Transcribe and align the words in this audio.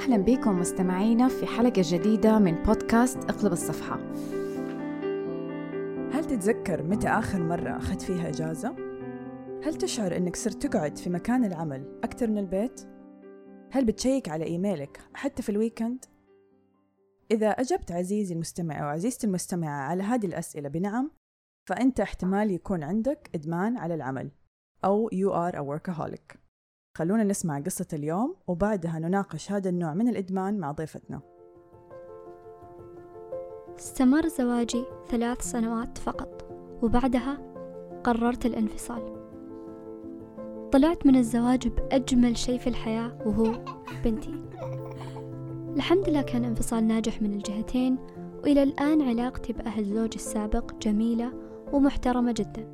أهلا 0.00 0.16
بكم 0.16 0.58
مستمعينا 0.58 1.28
في 1.28 1.46
حلقة 1.46 1.82
جديدة 1.84 2.38
من 2.38 2.62
بودكاست 2.62 3.18
اقلب 3.18 3.52
الصفحة 3.52 3.96
هل 6.12 6.24
تتذكر 6.24 6.82
متى 6.82 7.08
آخر 7.08 7.42
مرة 7.42 7.76
أخذت 7.76 8.02
فيها 8.02 8.28
إجازة؟ 8.28 8.76
هل 9.64 9.74
تشعر 9.74 10.16
أنك 10.16 10.36
صرت 10.36 10.66
تقعد 10.66 10.98
في 10.98 11.10
مكان 11.10 11.44
العمل 11.44 12.00
أكثر 12.04 12.30
من 12.30 12.38
البيت؟ 12.38 12.80
هل 13.70 13.84
بتشيك 13.84 14.28
على 14.28 14.44
إيميلك 14.44 15.00
حتى 15.14 15.42
في 15.42 15.48
الويكند؟ 15.48 16.04
إذا 17.30 17.48
أجبت 17.48 17.92
عزيزي 17.92 18.34
المستمع 18.34 18.82
أو 18.82 18.86
عزيزتي 18.86 19.26
المستمعة 19.26 19.80
على 19.82 20.02
هذه 20.02 20.26
الأسئلة 20.26 20.68
بنعم 20.68 21.10
فأنت 21.68 22.00
احتمال 22.00 22.50
يكون 22.50 22.82
عندك 22.82 23.30
إدمان 23.34 23.76
على 23.76 23.94
العمل 23.94 24.30
أو 24.84 25.10
you 25.10 25.30
are 25.32 25.56
a 25.56 25.62
workaholic 25.62 26.39
خلونا 26.94 27.24
نسمع 27.24 27.60
قصة 27.60 27.86
اليوم 27.92 28.34
وبعدها 28.46 28.98
نناقش 28.98 29.52
هذا 29.52 29.70
النوع 29.70 29.94
من 29.94 30.08
الإدمان 30.08 30.58
مع 30.58 30.72
ضيفتنا. 30.72 31.20
استمر 33.78 34.28
زواجي 34.28 34.84
ثلاث 35.08 35.42
سنوات 35.42 35.98
فقط 35.98 36.44
وبعدها 36.82 37.38
قررت 38.04 38.46
الانفصال. 38.46 39.16
طلعت 40.72 41.06
من 41.06 41.16
الزواج 41.16 41.68
بأجمل 41.68 42.36
شيء 42.36 42.58
في 42.58 42.66
الحياة 42.66 43.18
وهو 43.26 43.64
بنتي. 44.04 44.34
الحمد 45.76 46.08
لله 46.08 46.22
كان 46.22 46.44
انفصال 46.44 46.86
ناجح 46.86 47.22
من 47.22 47.34
الجهتين 47.34 47.98
وإلى 48.42 48.62
الآن 48.62 49.02
علاقتي 49.02 49.52
بأهل 49.52 49.84
زوجي 49.84 50.16
السابق 50.16 50.74
جميلة 50.82 51.32
ومحترمة 51.72 52.32
جدا. 52.32 52.70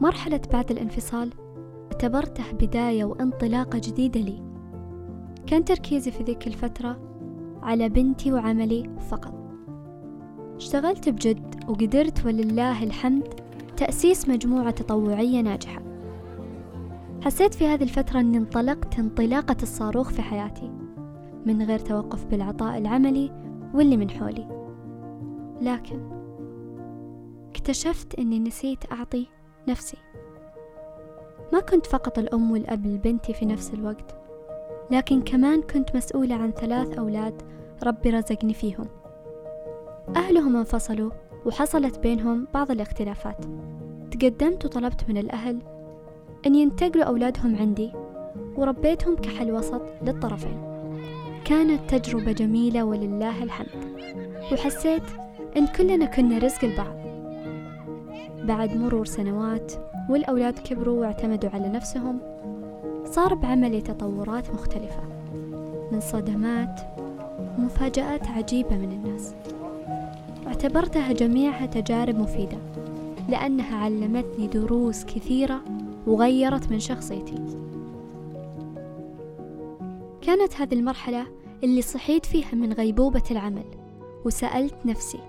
مرحلة 0.00 0.40
بعد 0.52 0.70
الانفصال 0.70 1.30
اعتبرته 1.92 2.52
بداية 2.52 3.04
وانطلاقة 3.04 3.78
جديدة 3.78 4.20
لي. 4.20 4.42
كان 5.46 5.64
تركيزي 5.64 6.10
في 6.10 6.22
ذيك 6.22 6.46
الفترة 6.46 7.00
على 7.62 7.88
بنتي 7.88 8.32
وعملي 8.32 8.90
فقط. 9.10 9.34
اشتغلت 10.56 11.08
بجد 11.08 11.64
وقدرت 11.68 12.26
ولله 12.26 12.82
الحمد 12.82 13.28
تأسيس 13.76 14.28
مجموعة 14.28 14.70
تطوعية 14.70 15.40
ناجحة. 15.40 15.82
حسيت 17.24 17.54
في 17.54 17.66
هذه 17.66 17.82
الفترة 17.82 18.20
أني 18.20 18.38
انطلقت 18.38 18.98
انطلاقة 18.98 19.56
الصاروخ 19.62 20.10
في 20.10 20.22
حياتي 20.22 20.72
من 21.46 21.62
غير 21.62 21.78
توقف 21.78 22.26
بالعطاء 22.26 22.78
العملي 22.78 23.30
واللي 23.74 23.96
من 23.96 24.10
حولي. 24.10 24.48
لكن 25.60 26.00
اكتشفت 27.50 28.14
أني 28.14 28.38
نسيت 28.38 28.92
أعطي 28.92 29.26
نفسي. 29.68 29.96
ما 31.52 31.60
كنت 31.60 31.86
فقط 31.86 32.18
الأم 32.18 32.50
والأب 32.50 32.86
لبنتي 32.86 33.32
في 33.32 33.46
نفس 33.46 33.74
الوقت 33.74 34.14
لكن 34.90 35.22
كمان 35.22 35.62
كنت 35.62 35.96
مسؤولة 35.96 36.34
عن 36.34 36.50
ثلاث 36.50 36.98
أولاد 36.98 37.42
ربي 37.82 38.10
رزقني 38.10 38.54
فيهم. 38.54 38.86
أهلهم 40.16 40.56
انفصلوا 40.56 41.10
وحصلت 41.46 41.98
بينهم 41.98 42.46
بعض 42.54 42.70
الاختلافات. 42.70 43.44
تقدمت 44.10 44.64
وطلبت 44.64 45.08
من 45.08 45.18
الأهل 45.18 45.58
أن 46.46 46.54
ينتقلوا 46.54 47.04
أولادهم 47.04 47.56
عندي 47.56 47.92
وربيتهم 48.56 49.16
كحل 49.16 49.52
وسط 49.52 49.82
للطرفين. 50.02 50.62
كانت 51.44 51.94
تجربة 51.94 52.32
جميلة 52.32 52.84
ولله 52.84 53.42
الحمد 53.42 53.84
وحسيت 54.52 55.02
إن 55.56 55.66
كلنا 55.66 56.06
كنا 56.06 56.38
رزق 56.38 56.64
البعض. 56.64 56.99
بعد 58.44 58.76
مرور 58.76 59.06
سنوات 59.06 59.72
والأولاد 60.10 60.58
كبروا 60.58 61.00
واعتمدوا 61.00 61.50
على 61.50 61.68
نفسهم 61.68 62.18
صار 63.04 63.34
بعملي 63.34 63.80
تطورات 63.80 64.50
مختلفة 64.50 65.02
من 65.92 66.00
صدمات 66.00 66.80
ومفاجآت 67.58 68.26
عجيبة 68.28 68.76
من 68.76 68.92
الناس 68.92 69.34
اعتبرتها 70.46 71.12
جميعها 71.12 71.66
تجارب 71.66 72.18
مفيدة 72.18 72.58
لأنها 73.28 73.76
علمتني 73.76 74.46
دروس 74.46 75.04
كثيرة 75.04 75.60
وغيرت 76.06 76.70
من 76.70 76.78
شخصيتي 76.78 77.46
كانت 80.22 80.60
هذه 80.60 80.74
المرحلة 80.74 81.26
اللي 81.64 81.82
صحيت 81.82 82.26
فيها 82.26 82.54
من 82.54 82.72
غيبوبة 82.72 83.22
العمل 83.30 83.64
وسألت 84.24 84.74
نفسي 84.84 85.20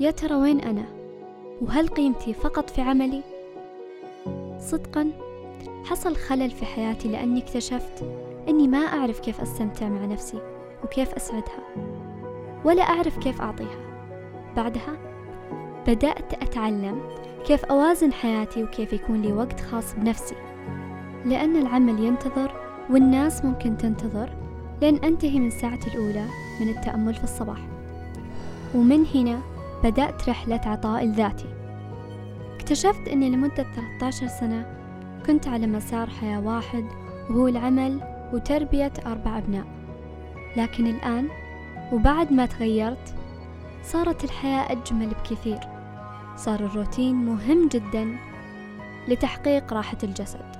يا 0.00 0.10
ترى 0.10 0.34
وين 0.34 0.60
أنا؟ 0.60 1.01
وهل 1.62 1.88
قيمتي 1.88 2.34
فقط 2.34 2.70
في 2.70 2.80
عملي؟ 2.80 3.22
صدقا 4.58 5.10
حصل 5.84 6.16
خلل 6.16 6.50
في 6.50 6.64
حياتي 6.64 7.08
لأني 7.08 7.40
اكتشفت 7.40 8.04
أني 8.48 8.68
ما 8.68 8.78
أعرف 8.78 9.20
كيف 9.20 9.40
أستمتع 9.40 9.88
مع 9.88 10.04
نفسي 10.04 10.38
وكيف 10.84 11.14
أسعدها 11.14 11.58
ولا 12.64 12.82
أعرف 12.82 13.18
كيف 13.18 13.40
أعطيها 13.40 13.78
بعدها 14.56 14.98
بدأت 15.86 16.32
أتعلم 16.42 17.02
كيف 17.46 17.64
أوازن 17.64 18.12
حياتي 18.12 18.62
وكيف 18.62 18.92
يكون 18.92 19.22
لي 19.22 19.32
وقت 19.32 19.60
خاص 19.60 19.94
بنفسي 19.94 20.36
لأن 21.24 21.56
العمل 21.56 22.04
ينتظر 22.04 22.52
والناس 22.90 23.44
ممكن 23.44 23.76
تنتظر 23.76 24.30
لين 24.82 24.96
أنتهي 24.96 25.38
من 25.38 25.50
ساعتي 25.50 25.90
الأولى 25.90 26.26
من 26.60 26.68
التأمل 26.68 27.14
في 27.14 27.24
الصباح 27.24 27.58
ومن 28.74 29.06
هنا 29.14 29.51
بدأت 29.84 30.28
رحلة 30.28 30.60
عطاء 30.66 31.04
الذاتي. 31.04 31.48
اكتشفت 32.54 33.08
أني 33.08 33.30
لمدة 33.30 33.66
13 34.00 34.26
سنة 34.26 34.66
كنت 35.26 35.48
على 35.48 35.66
مسار 35.66 36.10
حياة 36.10 36.40
واحد 36.40 36.84
وهو 37.30 37.48
العمل 37.48 38.00
وتربية 38.32 38.92
أربع 39.06 39.38
أبناء. 39.38 39.64
لكن 40.56 40.86
الآن 40.86 41.28
وبعد 41.92 42.32
ما 42.32 42.46
تغيرت 42.46 43.14
صارت 43.82 44.24
الحياة 44.24 44.72
أجمل 44.72 45.08
بكثير. 45.08 45.58
صار 46.36 46.60
الروتين 46.60 47.14
مهم 47.14 47.68
جدا 47.68 48.16
لتحقيق 49.08 49.72
راحة 49.72 49.98
الجسد. 50.02 50.52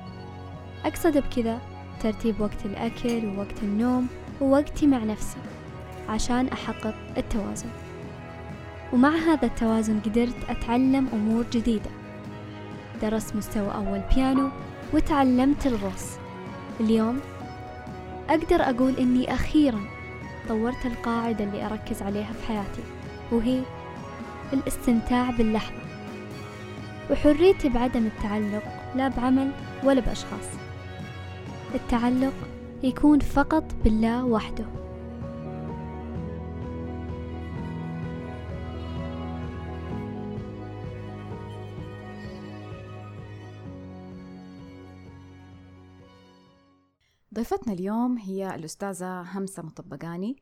أقصد 0.84 1.18
بكذا 1.18 1.58
ترتيب 2.00 2.40
وقت 2.40 2.66
الأكل 2.66 3.26
ووقت 3.26 3.62
النوم 3.62 4.06
ووقتي 4.40 4.86
مع 4.86 4.98
نفسي 4.98 5.38
عشان 6.08 6.48
أحقق 6.48 6.94
التوازن. 7.16 7.68
ومع 8.92 9.10
هذا 9.10 9.46
التوازن 9.46 10.00
قدرت 10.00 10.36
أتعلم 10.48 11.08
أمور 11.12 11.44
جديدة. 11.52 11.90
درست 13.02 13.36
مستوى 13.36 13.74
أول 13.74 14.02
بيانو 14.14 14.48
وتعلمت 14.94 15.66
الغوص 15.66 16.16
اليوم 16.80 17.20
أقدر 18.28 18.62
أقول 18.62 18.96
إني 18.96 19.34
أخيرا 19.34 19.80
طورت 20.48 20.86
القاعدة 20.86 21.44
اللي 21.44 21.66
أركز 21.66 22.02
عليها 22.02 22.32
في 22.32 22.46
حياتي 22.46 22.82
وهي 23.32 23.62
الاستمتاع 24.52 25.30
باللحظة 25.30 25.82
وحريتي 27.10 27.68
بعدم 27.68 28.06
التعلق 28.06 28.62
لا 28.96 29.08
بعمل 29.08 29.50
ولا 29.84 30.00
بأشخاص. 30.00 30.48
التعلق 31.74 32.34
يكون 32.82 33.18
فقط 33.18 33.64
بالله 33.84 34.24
وحده. 34.24 34.64
ضيفتنا 47.42 47.72
اليوم 47.72 48.18
هي 48.18 48.54
الأستاذة 48.54 49.20
همسة 49.20 49.62
مطبقاني. 49.62 50.36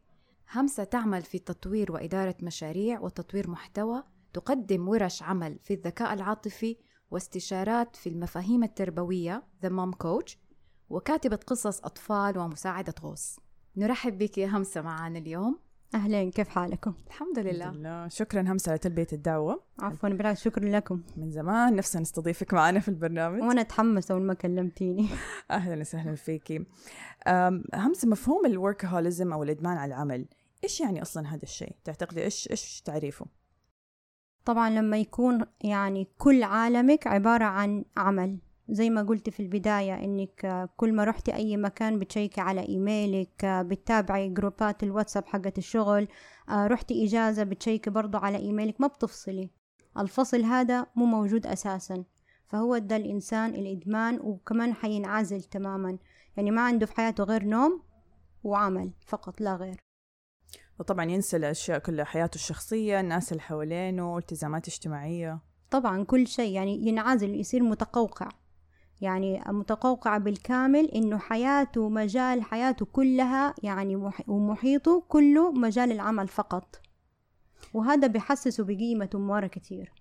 همسة 0.52 0.84
تعمل 0.84 1.22
في 1.22 1.38
تطوير 1.38 1.92
وإدارة 1.92 2.36
مشاريع 2.42 3.00
وتطوير 3.00 3.50
محتوى 3.50 4.02
تقدم 4.32 4.88
ورش 4.88 5.22
عمل 5.22 5.58
في 5.64 5.74
الذكاء 5.74 6.14
العاطفي 6.14 6.76
واستشارات 7.10 7.96
في 7.96 8.08
المفاهيم 8.08 8.64
التربوية 8.64 9.42
The 9.66 9.68
Mom 9.68 9.94
Coach 10.04 10.36
وكاتبة 10.90 11.36
قصص 11.36 11.84
أطفال 11.84 12.38
ومساعدة 12.38 12.94
غوص. 13.02 13.38
نرحب 13.76 14.18
بك 14.18 14.38
يا 14.38 14.46
همسة 14.48 14.80
معنا 14.80 15.18
اليوم. 15.18 15.58
أهلين 15.94 16.30
كيف 16.30 16.48
حالكم؟ 16.48 16.94
الحمد 17.06 17.38
لله, 17.38 17.50
الحمد 17.50 17.76
لله. 17.76 18.08
شكرا 18.08 18.40
همسة 18.40 18.74
لتلبية 18.74 19.06
الدعوة 19.12 19.62
عفوا 19.78 20.08
بالعكس 20.08 20.40
شكرا 20.40 20.64
لكم 20.64 21.02
من 21.16 21.30
زمان 21.30 21.76
نفسنا 21.76 22.02
نستضيفك 22.02 22.54
معنا 22.54 22.80
في 22.80 22.88
البرنامج 22.88 23.42
وأنا 23.42 23.60
أتحمس 23.60 24.10
أول 24.10 24.22
ما 24.22 24.34
كلمتيني 24.34 25.08
أهلا 25.50 25.80
وسهلا 25.80 26.14
فيكي 26.14 26.66
همسة 27.74 28.08
مفهوم 28.08 28.46
الوركهوليزم 28.46 29.32
أو 29.32 29.42
الإدمان 29.42 29.76
على 29.76 29.94
العمل 29.94 30.26
إيش 30.64 30.80
يعني 30.80 31.02
أصلا 31.02 31.28
هذا 31.28 31.42
الشيء؟ 31.42 31.76
تعتقدي 31.84 32.24
إيش 32.24 32.50
إيش 32.50 32.82
تعريفه؟ 32.82 33.26
طبعا 34.44 34.70
لما 34.70 34.98
يكون 34.98 35.46
يعني 35.60 36.08
كل 36.18 36.42
عالمك 36.42 37.06
عبارة 37.06 37.44
عن 37.44 37.84
عمل 37.96 38.38
زي 38.70 38.90
ما 38.90 39.02
قلت 39.02 39.30
في 39.30 39.40
البداية 39.40 40.04
إنك 40.04 40.44
آه، 40.44 40.68
كل 40.76 40.92
ما 40.92 41.04
رحتي 41.04 41.34
أي 41.34 41.56
مكان 41.56 41.98
بتشيكي 41.98 42.40
على 42.40 42.68
إيميلك 42.68 43.44
آه، 43.44 43.62
بتتابعي 43.62 44.28
جروبات 44.28 44.82
الواتساب 44.82 45.26
حقت 45.26 45.58
الشغل 45.58 46.08
آه، 46.48 46.66
رحتي 46.66 47.04
إجازة 47.04 47.42
بتشيكي 47.44 47.90
برضو 47.90 48.18
على 48.18 48.38
إيميلك 48.38 48.80
ما 48.80 48.86
بتفصلي. 48.86 49.50
الفصل 49.98 50.44
هذا 50.44 50.86
مو 50.96 51.04
موجود 51.04 51.46
أساسا. 51.46 52.04
فهو 52.46 52.78
ده 52.78 52.96
الإنسان 52.96 53.54
الإدمان 53.54 54.20
وكمان 54.20 54.74
حينعزل 54.74 55.42
تماما. 55.42 55.98
يعني 56.36 56.50
ما 56.50 56.60
عنده 56.60 56.86
في 56.86 56.94
حياته 56.96 57.24
غير 57.24 57.44
نوم 57.44 57.82
وعمل 58.44 58.90
فقط 59.06 59.40
لا 59.40 59.56
غير. 59.56 59.76
وطبعا 60.78 61.04
ينسى 61.04 61.36
الأشياء 61.36 61.78
كلها 61.78 62.04
حياته 62.04 62.34
الشخصية 62.34 63.00
الناس 63.00 63.32
اللي 63.32 63.42
حوالينه 63.42 64.18
التزامات 64.18 64.68
اجتماعية. 64.68 65.40
طبعا 65.70 66.04
كل 66.04 66.26
شيء 66.26 66.54
يعني 66.54 66.88
ينعزل 66.88 67.34
يصير 67.34 67.62
متقوقع. 67.62 68.28
يعني 69.00 69.42
متقوقع 69.46 70.18
بالكامل 70.18 70.84
إنه 70.90 71.18
حياته 71.18 71.88
مجال 71.88 72.42
حياته 72.42 72.86
كلها 72.86 73.54
يعني 73.62 73.96
مح- 73.96 74.28
ومحيطه 74.28 75.02
كله 75.08 75.52
مجال 75.52 75.92
العمل 75.92 76.28
فقط. 76.28 76.80
وهذا 77.74 78.06
بحسسه 78.06 78.64
بقيمته 78.64 79.18
مرة 79.18 79.46
كتير. 79.46 79.92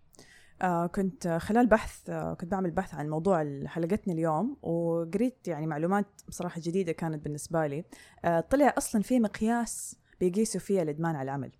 آه 0.61 0.87
كنت 0.87 1.27
خلال 1.27 1.67
بحث 1.67 2.09
آه 2.09 2.33
كنت 2.33 2.51
بعمل 2.51 2.71
بحث 2.71 2.93
عن 2.95 3.09
موضوع 3.09 3.63
حلقتنا 3.65 4.13
اليوم 4.13 4.57
وقريت 4.61 5.47
يعني 5.47 5.67
معلومات 5.67 6.05
بصراحة 6.27 6.61
جديدة 6.63 6.91
كانت 6.91 7.23
بالنسبة 7.23 7.67
لي. 7.67 7.83
آه 8.25 8.39
طلع 8.39 8.73
أصلا 8.77 9.01
في 9.01 9.19
مقياس 9.19 9.95
بيقيسوا 10.19 10.61
فيها 10.61 10.81
الإدمان 10.81 11.15
على 11.15 11.23
العمل. 11.23 11.51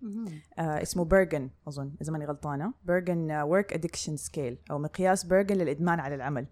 آه 0.58 0.82
اسمه 0.82 1.04
Bergen 1.04 1.50
أظن 1.68 1.92
إذا 2.02 2.12
ماني 2.12 2.26
غلطانة. 2.26 2.72
Bergen 2.84 3.32
Work 3.32 3.72
Addiction 3.72 4.16
Scale 4.16 4.58
أو 4.70 4.78
مقياس 4.78 5.24
Bergen 5.24 5.56
للإدمان 5.56 6.00
على 6.00 6.14
العمل. 6.14 6.46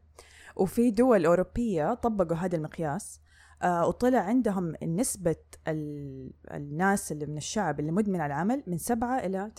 وفي 0.59 0.91
دول 0.91 1.27
أوروبية 1.27 1.95
طبقوا 1.95 2.37
هذا 2.37 2.57
المقياس 2.57 3.21
آه 3.63 3.89
وطلع 3.89 4.19
عندهم 4.19 4.75
نسبة 4.83 5.37
ال- 5.69 6.33
الناس 6.51 7.13
اللي 7.13 7.27
من 7.27 7.37
الشعب 7.37 7.81
اللي 7.81 7.93
مدمن 7.93 8.21
على 8.21 8.35
العمل 8.35 8.63
من 8.67 8.79
7 8.79 9.19
إلى 9.19 9.53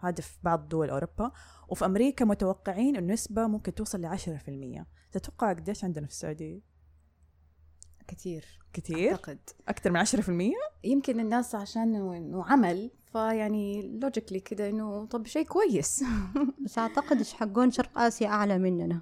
8% 0.00 0.04
هذا 0.04 0.20
في 0.22 0.38
بعض 0.42 0.68
دول 0.68 0.90
أوروبا. 0.90 1.32
وفي 1.68 1.84
أمريكا 1.84 2.24
متوقعين 2.24 2.96
النسبة 2.96 3.46
ممكن 3.46 3.74
توصل 3.74 4.00
ل 4.00 4.06
10% 4.18 4.84
تتوقع 5.12 5.52
قديش 5.52 5.84
عندنا 5.84 6.06
في 6.06 6.12
السعودية؟ 6.12 6.60
كثير 8.08 8.44
كثير؟ 8.72 9.10
أعتقد. 9.10 9.38
أكثر 9.68 9.90
من 9.90 10.04
10%؟ 10.06 10.54
يمكن 10.84 11.20
الناس 11.20 11.54
عشان 11.54 11.94
إنه 11.94 12.44
عمل 12.44 12.90
فيعني 13.12 13.98
لوجيكلي 13.98 14.40
كده 14.40 14.68
إنه 14.68 15.06
طب 15.06 15.26
شيء 15.26 15.46
كويس. 15.46 16.04
بس 16.64 16.78
أعتقد 16.78 17.16
إيش 17.16 17.32
حقون 17.34 17.70
شرق 17.70 17.98
آسيا 17.98 18.28
أعلى 18.28 18.58
مننا. 18.58 19.00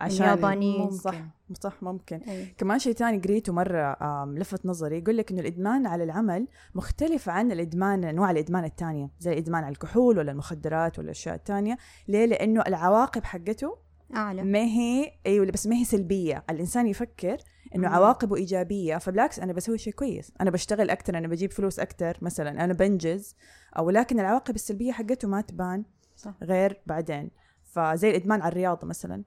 عشان 0.00 0.24
اليابانيين. 0.26 0.90
صح. 0.90 1.14
صح 1.60 1.82
ممكن. 1.82 2.16
أي. 2.16 2.46
كمان 2.58 2.78
شيء 2.78 2.92
تاني 2.92 3.18
قريته 3.18 3.62
آم، 4.02 4.38
لفت 4.38 4.66
نظري. 4.66 4.98
يقول 4.98 5.16
لك 5.16 5.30
إنه 5.30 5.40
الإدمان 5.40 5.86
على 5.86 6.04
العمل 6.04 6.48
مختلف 6.74 7.28
عن 7.28 7.52
الإدمان 7.52 8.04
أنواع 8.04 8.30
الإدمان 8.30 8.64
التانية. 8.64 9.10
زي 9.18 9.32
الإدمان 9.32 9.64
على 9.64 9.72
الكحول 9.72 10.18
ولا 10.18 10.32
المخدرات 10.32 10.98
ولا 10.98 11.04
الأشياء 11.04 11.34
التانية 11.34 11.78
ليه؟ 12.08 12.26
لأنه 12.26 12.62
العواقب 12.66 13.24
حقته 13.24 13.78
أعلى. 14.14 14.42
ما 14.42 14.58
هي 14.64 15.12
أيوه 15.26 15.46
بس 15.46 15.66
ما 15.66 15.76
هي 15.76 15.84
سلبية. 15.84 16.44
الإنسان 16.50 16.86
يفكر 16.86 17.36
إنه 17.74 17.88
مم. 17.88 17.94
عواقبه 17.94 18.36
إيجابية. 18.36 18.96
فبالعكس 18.96 19.38
أنا 19.38 19.52
بسوي 19.52 19.78
شيء 19.78 19.92
كويس. 19.92 20.32
أنا 20.40 20.50
بشتغل 20.50 20.90
أكثر 20.90 21.18
أنا 21.18 21.28
بجيب 21.28 21.52
فلوس 21.52 21.78
أكثر 21.78 22.18
مثلا 22.22 22.64
أنا 22.64 22.72
بنجز 22.72 23.36
أو 23.78 23.90
لكن 23.90 24.20
العواقب 24.20 24.54
السلبية 24.54 24.92
حقته 24.92 25.28
ما 25.28 25.40
تبان 25.40 25.84
صح. 26.16 26.34
غير 26.42 26.80
بعدين. 26.86 27.30
فزي 27.64 28.10
الإدمان 28.10 28.42
على 28.42 28.52
الرياضة 28.52 28.86
مثلا. 28.86 29.22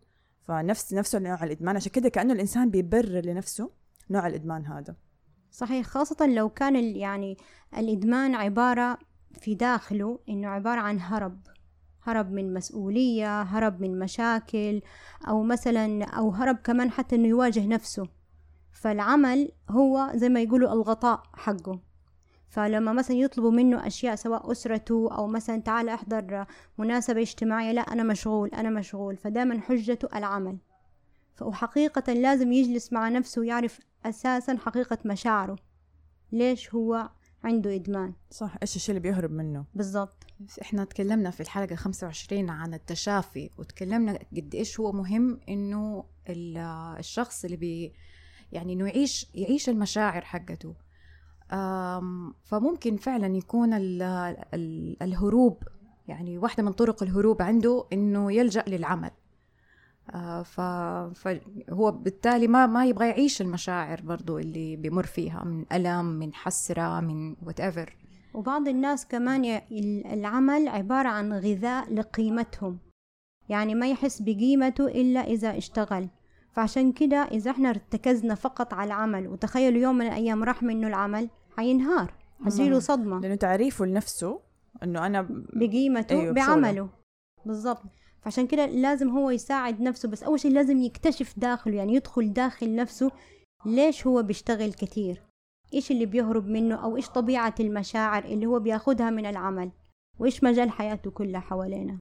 فنفس 0.47 0.93
نفسه 0.93 1.19
نوع 1.19 1.43
الإدمان. 1.43 1.75
عشان 1.75 1.91
كده 1.91 2.09
كأنه 2.09 2.33
الإنسان 2.33 2.69
بيبرر 2.69 3.25
لنفسه 3.25 3.69
نوع 4.09 4.27
الإدمان 4.27 4.65
هذا. 4.65 4.95
صحيح. 5.51 5.85
خاصة 5.85 6.27
لو 6.27 6.49
كان 6.49 6.75
يعني 6.95 7.37
الإدمان 7.77 8.35
عبارة 8.35 8.97
في 9.39 9.55
داخله 9.55 10.19
إنه 10.29 10.47
عبارة 10.47 10.79
عن 10.79 10.99
هرب. 10.99 11.39
هرب 12.03 12.31
من 12.31 12.53
مسؤولية 12.53 13.41
هرب 13.41 13.81
من 13.81 13.99
مشاكل 13.99 14.81
أو 15.27 15.43
مثلا 15.43 16.03
أو 16.03 16.29
هرب 16.29 16.55
كمان 16.55 16.91
حتى 16.91 17.15
إنه 17.15 17.27
يواجه 17.27 17.67
نفسه. 17.67 18.07
فالعمل 18.71 19.51
هو 19.69 20.11
زي 20.15 20.29
ما 20.29 20.41
يقولوا 20.41 20.73
الغطاء 20.73 21.23
حقه. 21.33 21.79
فلما 22.53 22.93
مثلا 22.93 23.17
يطلبوا 23.17 23.51
منه 23.51 23.87
أشياء 23.87 24.15
سواء 24.15 24.51
أسرته 24.51 25.09
أو 25.17 25.27
مثلا 25.27 25.61
تعال 25.61 25.89
أحضر 25.89 26.45
مناسبة 26.77 27.21
اجتماعية 27.21 27.71
لا 27.71 27.81
أنا 27.81 28.03
مشغول 28.03 28.49
أنا 28.49 28.69
مشغول. 28.69 29.17
فدائما 29.17 29.61
حجته 29.61 30.17
العمل. 30.17 30.57
وحقيقة 31.41 32.13
لازم 32.13 32.51
يجلس 32.51 32.93
مع 32.93 33.09
نفسه 33.09 33.41
ويعرف 33.41 33.79
أساسا 34.05 34.57
حقيقة 34.57 34.97
مشاعره. 35.05 35.55
ليش 36.31 36.73
هو 36.75 37.09
عنده 37.43 37.75
إدمان؟ 37.75 38.13
صح 38.31 38.55
إيش 38.61 38.75
الشيء 38.75 38.95
اللي 38.95 39.09
بيهرب 39.09 39.31
منه؟ 39.31 39.65
بالضبط. 39.73 40.23
إحنا 40.61 40.83
تكلمنا 40.85 41.29
في 41.31 41.41
الحلقة 41.41 41.75
25 41.75 42.49
عن 42.49 42.73
التشافي 42.73 43.49
وتكلمنا 43.57 44.19
قد 44.37 44.55
إيش 44.55 44.79
هو 44.79 44.91
مهم 44.91 45.39
ال- 46.29 46.57
الشخص 46.99 47.45
اللي 47.45 47.57
بي 47.57 47.93
يعني 48.51 48.73
إنه 48.73 48.87
يعيش 48.87 49.27
يعيش 49.35 49.69
المشاعر 49.69 50.21
حقته. 50.21 50.75
فممكن 52.43 52.97
فعلا 52.97 53.37
يكون 53.37 53.73
ال 53.73 54.01
ال 54.53 54.97
الهروب 55.03 55.63
يعني 56.07 56.37
واحدة 56.37 56.63
من 56.63 56.71
طرق 56.71 57.03
الهروب 57.03 57.41
عنده 57.41 57.85
إنه 57.93 58.31
يلجأ 58.31 58.63
للعمل. 58.67 59.11
آه، 60.13 60.43
فهو 61.13 61.91
بالتالي 61.91 62.47
ما 62.47 62.65
ما 62.65 62.85
يبغى 62.85 63.07
يعيش 63.07 63.41
المشاعر 63.41 64.01
برضو 64.01 64.37
اللي 64.37 64.75
بيمر 64.75 65.05
فيها 65.05 65.43
من 65.43 65.65
ألم 65.71 66.05
من 66.05 66.33
حسرة 66.33 66.99
من 66.99 67.35
whatever. 67.35 67.89
وبعض 68.33 68.67
الناس 68.67 69.07
كمان 69.07 69.61
العمل 70.13 70.67
عبارة 70.67 71.09
عن 71.09 71.33
غذاء 71.33 71.93
لقيمتهم. 71.93 72.79
يعني 73.49 73.75
ما 73.75 73.89
يحس 73.89 74.21
بقيمته 74.21 74.87
إلا 74.87 75.19
إذا 75.19 75.57
اشتغل. 75.57 76.09
فعشان 76.51 76.91
كده 76.91 77.17
إذا 77.17 77.51
إحنا 77.51 77.69
ارتكزنا 77.69 78.35
فقط 78.35 78.73
على 78.73 78.87
العمل 78.87 79.27
وتخيلوا 79.27 79.81
يوم 79.81 79.95
من 79.95 80.05
الأيام 80.07 80.43
راح 80.43 80.63
منه 80.63 80.87
العمل 80.87 81.29
حينهار 81.57 82.13
حيصيره 82.43 82.79
صدمة. 82.79 83.19
لأنه 83.19 83.35
تعريفه 83.35 83.85
لنفسه 83.85 84.39
إنه 84.83 85.05
أنا 85.05 85.27
بقيمته 85.53 86.21
أيوة، 86.21 86.33
بعمله. 86.33 86.89
بالضبط. 87.45 87.81
فعشان 88.21 88.47
كده 88.47 88.65
لازم 88.65 89.09
هو 89.09 89.29
يساعد 89.29 89.81
نفسه 89.81 90.09
بس 90.09 90.23
أول 90.23 90.39
شيء 90.39 90.51
لازم 90.51 90.79
يكتشف 90.79 91.33
داخله 91.37 91.75
يعني 91.75 91.95
يدخل 91.95 92.33
داخل 92.33 92.75
نفسه 92.75 93.11
ليش 93.65 94.07
هو 94.07 94.23
بيشتغل 94.23 94.73
كتير. 94.73 95.21
إيش 95.73 95.91
اللي 95.91 96.05
بيهرب 96.05 96.47
منه 96.47 96.75
أو 96.75 96.95
إيش 96.97 97.09
طبيعة 97.09 97.55
المشاعر 97.59 98.25
اللي 98.25 98.45
هو 98.45 98.59
بياخدها 98.59 99.09
من 99.09 99.25
العمل. 99.25 99.71
وإيش 100.19 100.43
مجال 100.43 100.69
حياته 100.69 101.11
كلها 101.11 101.41
حوالينا. 101.41 101.99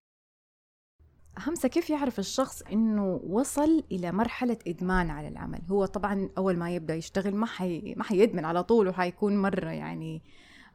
همسة 1.39 1.69
كيف 1.69 1.91
يعرف 1.91 2.19
الشخص 2.19 2.63
إنه 2.63 3.21
وصل 3.27 3.85
إلى 3.93 4.13
مرحلة 4.13 4.57
إدمان 4.67 5.11
على 5.11 5.29
العمل؟ 5.29 5.61
هو 5.71 5.87
طبعا 5.87 6.29
أول 6.39 6.57
ما 6.57 6.71
يبدأ 6.71 6.95
يشتغل 6.95 7.35
ما 7.35 7.47
حي... 7.47 7.95
ما 7.97 8.05
حيدمن 8.05 8.45
على 8.45 8.63
طول 8.63 8.89
وحيكون 8.89 9.37
مرة 9.37 9.71
يعني 9.71 10.23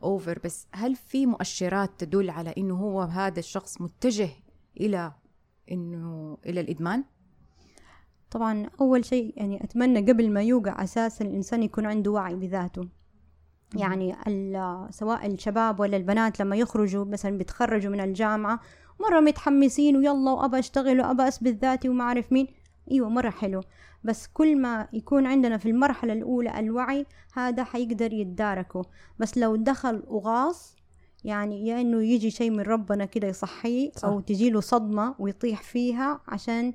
اوفر 0.03 0.39
بس 0.43 0.67
هل 0.72 0.96
في 0.96 1.25
مؤشرات 1.25 1.91
تدل 1.98 2.29
على 2.29 2.53
إنه 2.58 2.75
هو 2.75 3.01
هذا 3.01 3.39
الشخص 3.39 3.81
متجه 3.81 4.29
إلى 4.79 5.12
إنه 5.72 6.38
إلى 6.46 6.62
الإدمان؟ 6.62 7.03
طبعا 8.31 8.70
أول 8.81 9.05
شيء 9.05 9.34
يعني 9.38 9.63
أتمنى 9.63 10.12
قبل 10.12 10.31
ما 10.31 10.43
يوقع 10.43 10.84
أساسا 10.84 11.25
الإنسان 11.25 11.63
يكون 11.63 11.86
عنده 11.86 12.12
وعي 12.12 12.36
بذاته. 12.36 12.88
يعني 13.75 14.15
سواء 14.89 15.27
الشباب 15.27 15.79
ولا 15.79 15.98
البنات 15.98 16.39
لما 16.39 16.55
يخرجوا 16.55 17.05
مثلا 17.05 17.38
بيتخرجوا 17.38 17.91
من 17.91 18.00
الجامعة 18.00 18.60
مرة 19.00 19.20
متحمسين 19.20 19.98
ويلا 19.98 20.32
وأبى 20.32 20.60
أشتغل 20.60 21.01
وأبى 21.01 21.27
أثبت 21.27 21.62
ذاتي 21.62 21.89
وما 21.89 22.04
أعرف 22.04 22.32
مين. 22.32 22.48
أيوة 22.92 23.10
مرة 23.10 23.30
حلو. 23.30 23.62
بس 24.04 24.27
كل 24.27 24.62
ما 24.62 24.88
يكون 24.94 25.25
عندنا 25.25 25.58
في 25.58 25.70
المرحلة 25.70 26.13
الأولى 26.13 26.60
الوعي 26.60 27.06
هذا 27.34 27.63
حيقدر 27.63 28.13
يتداركه. 28.13 28.86
بس 29.20 29.38
لو 29.38 29.56
دخل 29.56 30.04
وغاص 30.08 30.75
يعني 31.24 31.68
يا 31.68 31.82
إنه 31.82 32.04
يجي 32.04 32.32
شيء 32.32 32.50
من 32.50 32.60
ربنا 32.60 33.06
كده 33.06 33.27
يصحيه 33.27 33.92
صح. 33.92 34.06
أو 34.06 34.20
تجيله 34.20 34.60
صدمة 34.60 35.16
ويطيح 35.20 35.63
فيها 35.63 36.22
عشان 36.27 36.74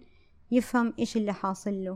يفهم 0.50 0.95
إيش 0.99 1.17
اللي 1.17 1.33
حاصل 1.33 1.85
له. 1.85 1.95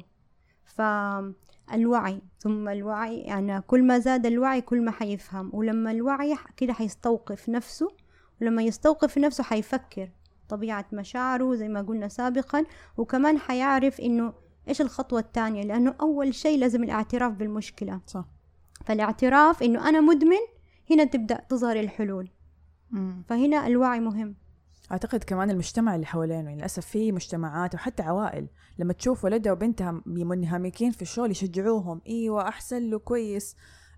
فالوعي 0.64 2.20
ثم 2.38 2.68
الوعي 2.68 3.18
يعني 3.18 3.60
كل 3.60 3.82
ما 3.84 3.98
زاد 3.98 4.26
الوعي 4.26 4.60
كل 4.60 4.84
ما 4.84 4.90
حيفهم. 4.90 5.50
ولما 5.52 5.90
الوعي 5.90 6.36
كده 6.56 6.72
حيستوقف 6.72 7.48
نفسه 7.48 7.88
ولما 8.42 8.62
يستوقف 8.62 9.18
نفسه 9.18 9.44
حيفكر 9.44 10.10
طبيعة 10.48 10.86
مشاعره 10.92 11.54
زي 11.54 11.68
ما 11.68 11.82
قلنا 11.82 12.08
سابقا 12.08 12.64
وكمان 12.96 13.38
حيعرف 13.38 14.00
إنه 14.00 14.32
إيش 14.68 14.80
الخطوة 14.80 15.20
الثانية 15.20 15.62
لأنه 15.62 15.94
أول 16.00 16.34
شيء 16.34 16.58
لازم 16.58 16.84
الاعتراف 16.84 17.32
بالمشكلة. 17.32 18.00
صح. 18.06 18.24
فالاعتراف 18.84 19.62
إنه 19.62 19.88
أنا 19.88 20.00
مدمن 20.00 20.36
هنا 20.90 21.04
تبدأ 21.04 21.40
تظهر 21.48 21.80
الحلول. 21.80 22.28
فهنا 23.28 23.66
الوعي 23.66 24.00
مهم. 24.00 24.36
أعتقد 24.92 25.24
كمان 25.24 25.50
المجتمع 25.50 25.94
اللي 25.94 26.06
حوالينه 26.06 26.48
يعني 26.48 26.56
للأسف 26.56 26.86
في 26.86 27.12
مجتمعات 27.12 27.74
وحتى 27.74 28.02
عوائل 28.02 28.48
لما 28.78 28.92
تشوف 28.92 29.24
ولدها 29.24 29.52
وبنتها 29.52 30.02
منهمكين 30.06 30.90
في 30.90 31.02
الشغل 31.02 31.30
يشجعوهم 31.30 32.00
إيوه 32.06 32.48
أحسن 32.48 32.90
له 32.90 32.98
كويس. 32.98 33.56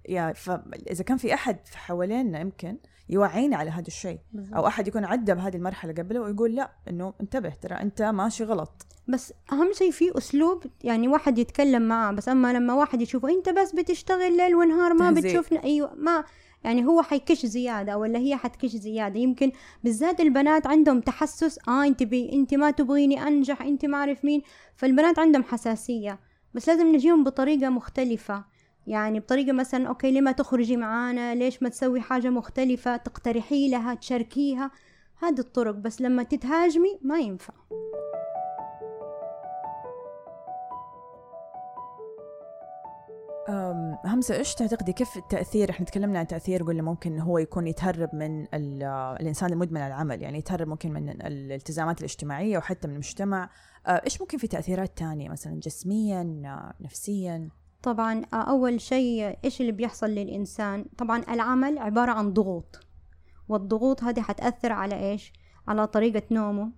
يا 0.09 0.33
فاذا 0.33 1.05
كان 1.05 1.17
في 1.17 1.35
أحد 1.35 1.59
حوالينا 1.75 2.41
يمكن 2.41 2.79
يوعينا 3.11 3.57
على 3.57 3.71
هذا 3.71 3.87
الشيء. 3.87 4.19
أو 4.57 4.67
أحد 4.67 4.89
يكون 4.89 5.05
عدى 5.05 5.35
بهذه 5.35 5.57
المرحلة 5.57 5.93
قبله 5.93 6.21
ويقول 6.21 6.55
لا 6.55 6.71
إنه 6.89 7.15
انتبه 7.21 7.53
ترى 7.63 7.75
أنت 7.75 8.03
ماشي 8.03 8.45
غلط. 8.45 8.87
بس 9.09 9.33
أهم 9.53 9.73
شيء 9.73 9.91
في 9.91 10.19
أسلوب 10.19 10.65
يعني 10.85 11.09
واحد 11.09 11.39
يتكلم 11.39 11.83
معاه 11.83 12.13
بس 12.13 12.29
أما 12.29 12.53
لما 12.53 12.75
واحد 12.75 13.03
يشوفه 13.03 13.29
أنت 13.29 13.49
بس 13.49 13.73
بتشتغل 13.73 14.37
ليل 14.37 14.55
ونهار 14.55 14.95
ما. 14.95 15.11
بتشوفنا 15.11 15.65
أيوه 15.65 15.95
ما 15.95 16.25
يعني 16.65 16.87
هو 16.87 17.03
حيكش 17.03 17.47
زيادة 17.47 17.99
ولا 17.99 18.19
هي 18.19 18.37
حتكش 18.37 18.71
زيادة. 18.71 19.21
يمكن 19.21 19.53
بالذات 19.85 20.21
البنات 20.21 20.67
عندهم 20.67 21.01
تحسس 21.01 21.59
آه 21.69 21.85
أنت 21.85 22.03
بي 22.03 22.33
أنت 22.33 22.55
ما 22.55 22.71
تبغيني 22.71 23.23
أنجح 23.29 23.63
أنت 23.63 23.85
ما 23.85 23.99
أعرف 23.99 24.25
مين. 24.25 24.43
فالبنات 24.77 25.19
عندهم 25.19 25.43
حساسية. 25.43 26.21
بس 26.55 26.69
لازم 26.69 26.87
نجيهم 26.87 27.25
بطريقة 27.25 27.69
مختلفة. 27.69 28.45
يعني 28.89 29.21
بطريقة 29.21 29.53
مثلا 29.53 29.89
أوكي 29.89 30.11
ليه 30.11 30.21
ما 30.21 30.33
تخرجي 30.33 30.77
معانا؟ 30.77 31.35
ليش 31.35 31.63
ما 31.63 31.69
تسوي 31.69 32.01
حاجة 32.01 32.31
مختلفة؟ 32.31 32.97
تقترحي 32.97 33.71
لها 33.71 33.95
تشاركيها؟ 33.95 34.71
هذه 35.23 35.39
الطرق 35.39 35.75
بس 35.75 36.01
لما 36.01 36.23
تتهاجمي 36.23 36.99
ما 37.03 37.19
ينفع. 37.19 37.55
همسة 44.05 44.37
إيش 44.37 44.55
تعتقدي؟ 44.55 44.93
كيف 44.93 45.17
التأثير؟ 45.17 45.71
إحنا 45.71 45.87
تكلمنا 45.87 46.19
عن 46.19 46.27
تأثير 46.27 46.63
قلنا 46.63 46.83
ممكن 46.83 47.19
هو 47.19 47.39
يكون 47.39 47.67
يتهرب 47.67 48.15
من 48.15 48.43
ال- 48.55 48.83
الإنسان 49.21 49.53
المدمن 49.53 49.81
على 49.81 49.95
العمل 49.95 50.23
يعني 50.23 50.39
يتهرب 50.39 50.69
ممكن 50.69 50.93
من 50.93 51.09
الالتزامات 51.09 51.99
الاجتماعية 51.99 52.59
وحتى 52.59 52.89
من 52.89 52.95
المجتمع. 52.95 53.51
أه، 53.87 53.91
إيش 53.91 54.21
ممكن 54.21 54.39
في 54.39 54.47
تأثيرات 54.47 54.99
تانية 54.99 55.29
مثلا 55.29 55.61
جسميا 55.61 56.23
نفسيا؟ 56.81 57.49
طبعا 57.83 58.23
آه، 58.33 58.37
أول 58.37 58.81
شيء 58.81 59.39
إيش 59.45 59.61
اللي 59.61 59.73
بيحصل 59.73 60.07
للإنسان؟ 60.07 60.85
طبعا 60.99 61.23
العمل 61.29 61.79
عبارة 61.79 62.13
عن 62.13 62.33
ضغوط 62.33 62.81
والضغوط 63.49 64.05
هذه 64.05 64.21
حتأثر 64.21 64.73
على 64.73 65.11
إيش؟ 65.11 65.33
على 65.69 65.87
طريقة 65.87 66.23
نومه 66.31 66.73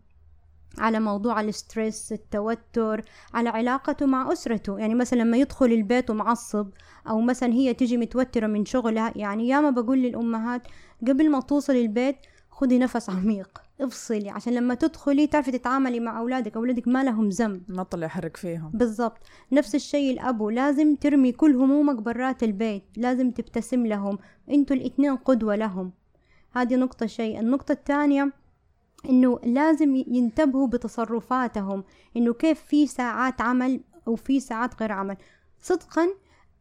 على 0.79 1.01
موضوع 1.01 1.41
الستريس 1.41 2.13
التوتر 2.13 3.05
على 3.35 3.49
علاقته 3.49 4.07
مع 4.07 4.33
أسرته. 4.33 4.79
يعني 4.79 4.95
مثلا 4.95 5.19
لما 5.19 5.37
يدخل 5.37 5.67
البيت 5.67 6.11
ومعصب 6.11 6.71
أو 7.09 7.21
مثلا 7.21 7.53
هي 7.53 7.75
تيجي 7.75 7.97
متوترة 7.97 8.47
من 8.47 8.65
شغلها 8.65 9.13
يعني 9.17 9.49
ياما 9.49 9.71
بقول 9.71 9.99
للأمهات 9.99 10.63
قبل 11.09 11.31
ما 11.31 11.41
توصلي 11.41 11.83
البيت 11.83 12.17
خدي 12.61 12.79
نفس 12.79 13.11
عميق 13.11 13.63
افصلي 13.81 14.31
عشان 14.31 14.55
لما 14.55 14.75
تدخلي 14.75 15.27
تعرفي 15.27 15.51
تتعاملي 15.51 16.01
مع 16.01 16.19
أولادك 16.19 16.57
أولادك 16.57 16.89
ما 16.89 17.05
لهم 17.05 17.29
ذنب. 17.29 17.63
ما 17.69 17.83
تطلع 17.83 18.07
يحرك 18.07 18.37
فيهم. 18.37 18.71
بالضبط. 18.75 19.19
نفس 19.53 19.75
الشيء 19.75 20.13
الأبو 20.13 20.51
لازم 20.51 20.95
ترمي 20.95 21.33
كل 21.33 21.57
همومك 21.57 21.97
برات 21.97 22.43
البيت 22.43 22.83
لازم 22.97 23.31
تبتسم 23.31 23.87
لهم. 23.87 24.19
أنتوا 24.51 24.77
الاتنين 24.77 25.17
قدوة 25.17 25.57
لهم. 25.57 25.93
هذه 26.53 26.77
نقطة 26.77 27.07
شيء. 27.07 27.41
النقطة 27.41 27.73
الثانية 27.73 28.33
إنه 29.09 29.39
لازم 29.45 29.95
ينتبهوا 29.95 30.67
بتصرفاتهم. 30.67 31.85
إنه 32.17 32.33
كيف 32.33 32.61
في 32.61 32.87
ساعات 32.87 33.41
عمل 33.41 33.81
وفي 34.07 34.41
ساعات 34.41 34.81
غير 34.81 34.93
عمل. 34.93 35.17
صدقا 35.61 36.09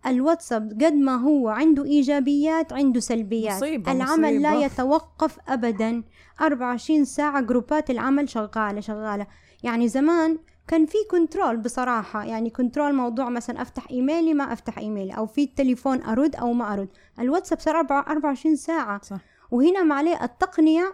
الواتساب 0.05 0.71
قد 0.83 0.93
ما 0.93 1.15
هو 1.15 1.49
عنده 1.49 1.85
إيجابيات 1.85 2.73
عنده 2.73 2.99
سلبيات. 2.99 3.57
مصيبة، 3.57 3.91
العمل 3.91 4.41
لا 4.41 4.49
مصيبة. 4.51 4.65
يتوقف 4.65 5.37
ابدا. 5.47 6.03
24 6.41 7.05
ساعة 7.05 7.41
جروبات 7.41 7.89
العمل 7.89 8.29
شغالة 8.29 8.79
شغالة. 8.79 9.27
يعني 9.63 9.87
زمان 9.87 10.37
كان 10.67 10.85
في 10.85 10.97
control 11.11 11.57
بصراحة. 11.57 12.25
يعني 12.25 12.49
control 12.49 12.95
موضوع 12.95 13.29
مثلا 13.29 13.61
أفتح 13.61 13.87
إيميلي 13.91 14.33
ما 14.33 14.53
أفتح 14.53 14.77
إيميلي. 14.77 15.13
أو 15.13 15.25
في 15.25 15.43
التليفون 15.43 16.01
أرد 16.01 16.35
أو 16.35 16.53
ما 16.53 16.73
أرد. 16.73 16.89
الواتساب 17.19 17.59
صار 17.59 17.75
24 17.75 18.55
ساعة. 18.55 19.01
صح. 19.03 19.19
وهنا 19.51 19.83
معليه 19.83 20.23
التقنية 20.23 20.93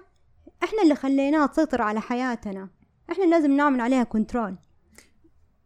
إحنا 0.63 0.81
اللي 0.83 0.95
خليناها 0.95 1.47
تسيطر 1.47 1.81
على 1.81 2.01
حياتنا. 2.01 2.69
إحنا 3.11 3.23
لازم 3.23 3.51
نعمل 3.51 3.81
عليها 3.81 4.03
control. 4.03 4.55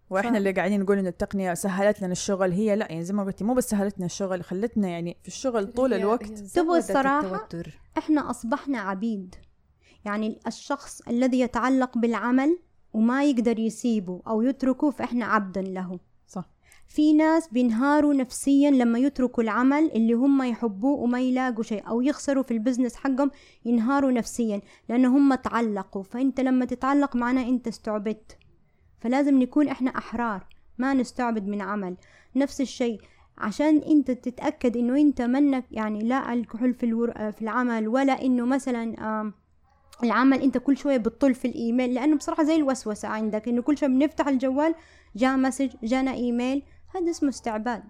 وإحنا 0.10 0.38
اللي 0.38 0.52
قاعدين 0.52 0.80
نقول 0.82 0.98
انه 0.98 1.10
التقنية 1.10 1.54
سهلت 1.54 2.02
لنا 2.02 2.12
الشغل 2.12 2.52
هي 2.52 2.76
لا 2.76 2.92
يعني 2.92 3.04
زي 3.04 3.14
ما 3.14 3.24
قلتي 3.24 3.44
مو 3.44 3.54
بس 3.54 3.70
سهلت 3.70 3.98
لنا 3.98 4.06
الشغل 4.06 4.44
خلتنا 4.44 4.88
يعني 4.90 5.18
في 5.22 5.28
الشغل 5.28 5.68
طول 5.74 5.94
هي- 5.94 6.00
الوقت 6.00 6.26
تبغى 6.26 6.46
زودت 6.46 6.78
الصراحة؟ 6.90 7.36
التوتر 7.36 7.80
إحنا 7.98 8.30
أصبحنا 8.30 8.80
عبيد. 8.80 9.36
يعني 10.06 10.40
الشخص 10.48 11.02
الذي 11.08 11.40
يتعلق 11.40 11.98
بالعمل 11.98 12.60
وما 12.94 13.24
يقدر 13.24 13.60
يسيبه 13.60 14.22
أو 14.28 14.42
يتركه 14.42 14.90
فإحنا 14.92 15.26
عبدا 15.26 15.62
له. 15.62 16.00
صح. 16.28 16.50
في 16.88 17.14
ناس 17.14 17.48
بينهاروا 17.52 18.14
نفسيا 18.14 18.72
لما 18.72 19.00
يتركوا 19.00 19.44
العمل 19.44 19.92
اللي 19.96 20.14
هم 20.14 20.42
يحبوه 20.44 21.00
وما 21.00 21.22
يلاقوا 21.22 21.64
شيء 21.64 21.88
أو 21.88 22.02
يخسروا 22.02 22.44
في 22.44 22.52
ال 22.52 22.57
business 22.57 22.96
حقهم 22.96 23.32
ينهاروا 23.66 24.12
نفسيا 24.12 24.62
لأن 24.90 25.06
هم 25.06 25.36
تعلقوا. 25.36 26.04
فأنت 26.04 26.40
لما 26.40 26.66
تتعلق 26.66 27.16
معنا 27.16 27.42
أنت 27.42 27.68
استعبدت. 27.68 28.38
فلازم 29.02 29.40
نكون 29.40 29.68
إحنا 29.68 29.98
أحرار 29.98 30.46
ما 30.78 30.94
نستعبد 30.94 31.48
من 31.48 31.62
عمل. 31.62 31.98
نفس 32.36 32.62
الشيء 32.62 33.02
عشان 33.38 33.78
أنت 33.78 34.12
تتأكد 34.12 34.78
إنه 34.78 35.02
أنت 35.02 35.22
منك 35.22 35.66
يعني 35.72 36.00
لا 36.00 36.34
الكحول 36.34 36.74
في, 36.74 36.86
الور... 36.86 37.32
في 37.32 37.42
العمل 37.42 37.88
ولا 37.88 38.22
إنه 38.26 38.46
مثلا 38.46 38.96
العمل 40.04 40.42
أنت 40.42 40.58
كل 40.58 40.78
شوية 40.78 40.98
بتطل 40.98 41.34
في 41.34 41.48
الإيميل. 41.48 41.94
لأنه 41.94 42.16
بصراحة 42.16 42.44
زي 42.44 42.56
الوسوسة 42.56 43.08
عندك 43.08 43.48
إنه 43.48 43.62
كل 43.62 43.78
شوية 43.78 43.90
بنفتح 43.90 44.28
الجوال 44.28 44.76
جاء 45.16 45.38
مسج 45.38 45.70
جانا 45.84 46.14
إيميل 46.14 46.64
هذا 46.96 47.10
اسمه 47.10 47.30
استعباد. 47.30 47.84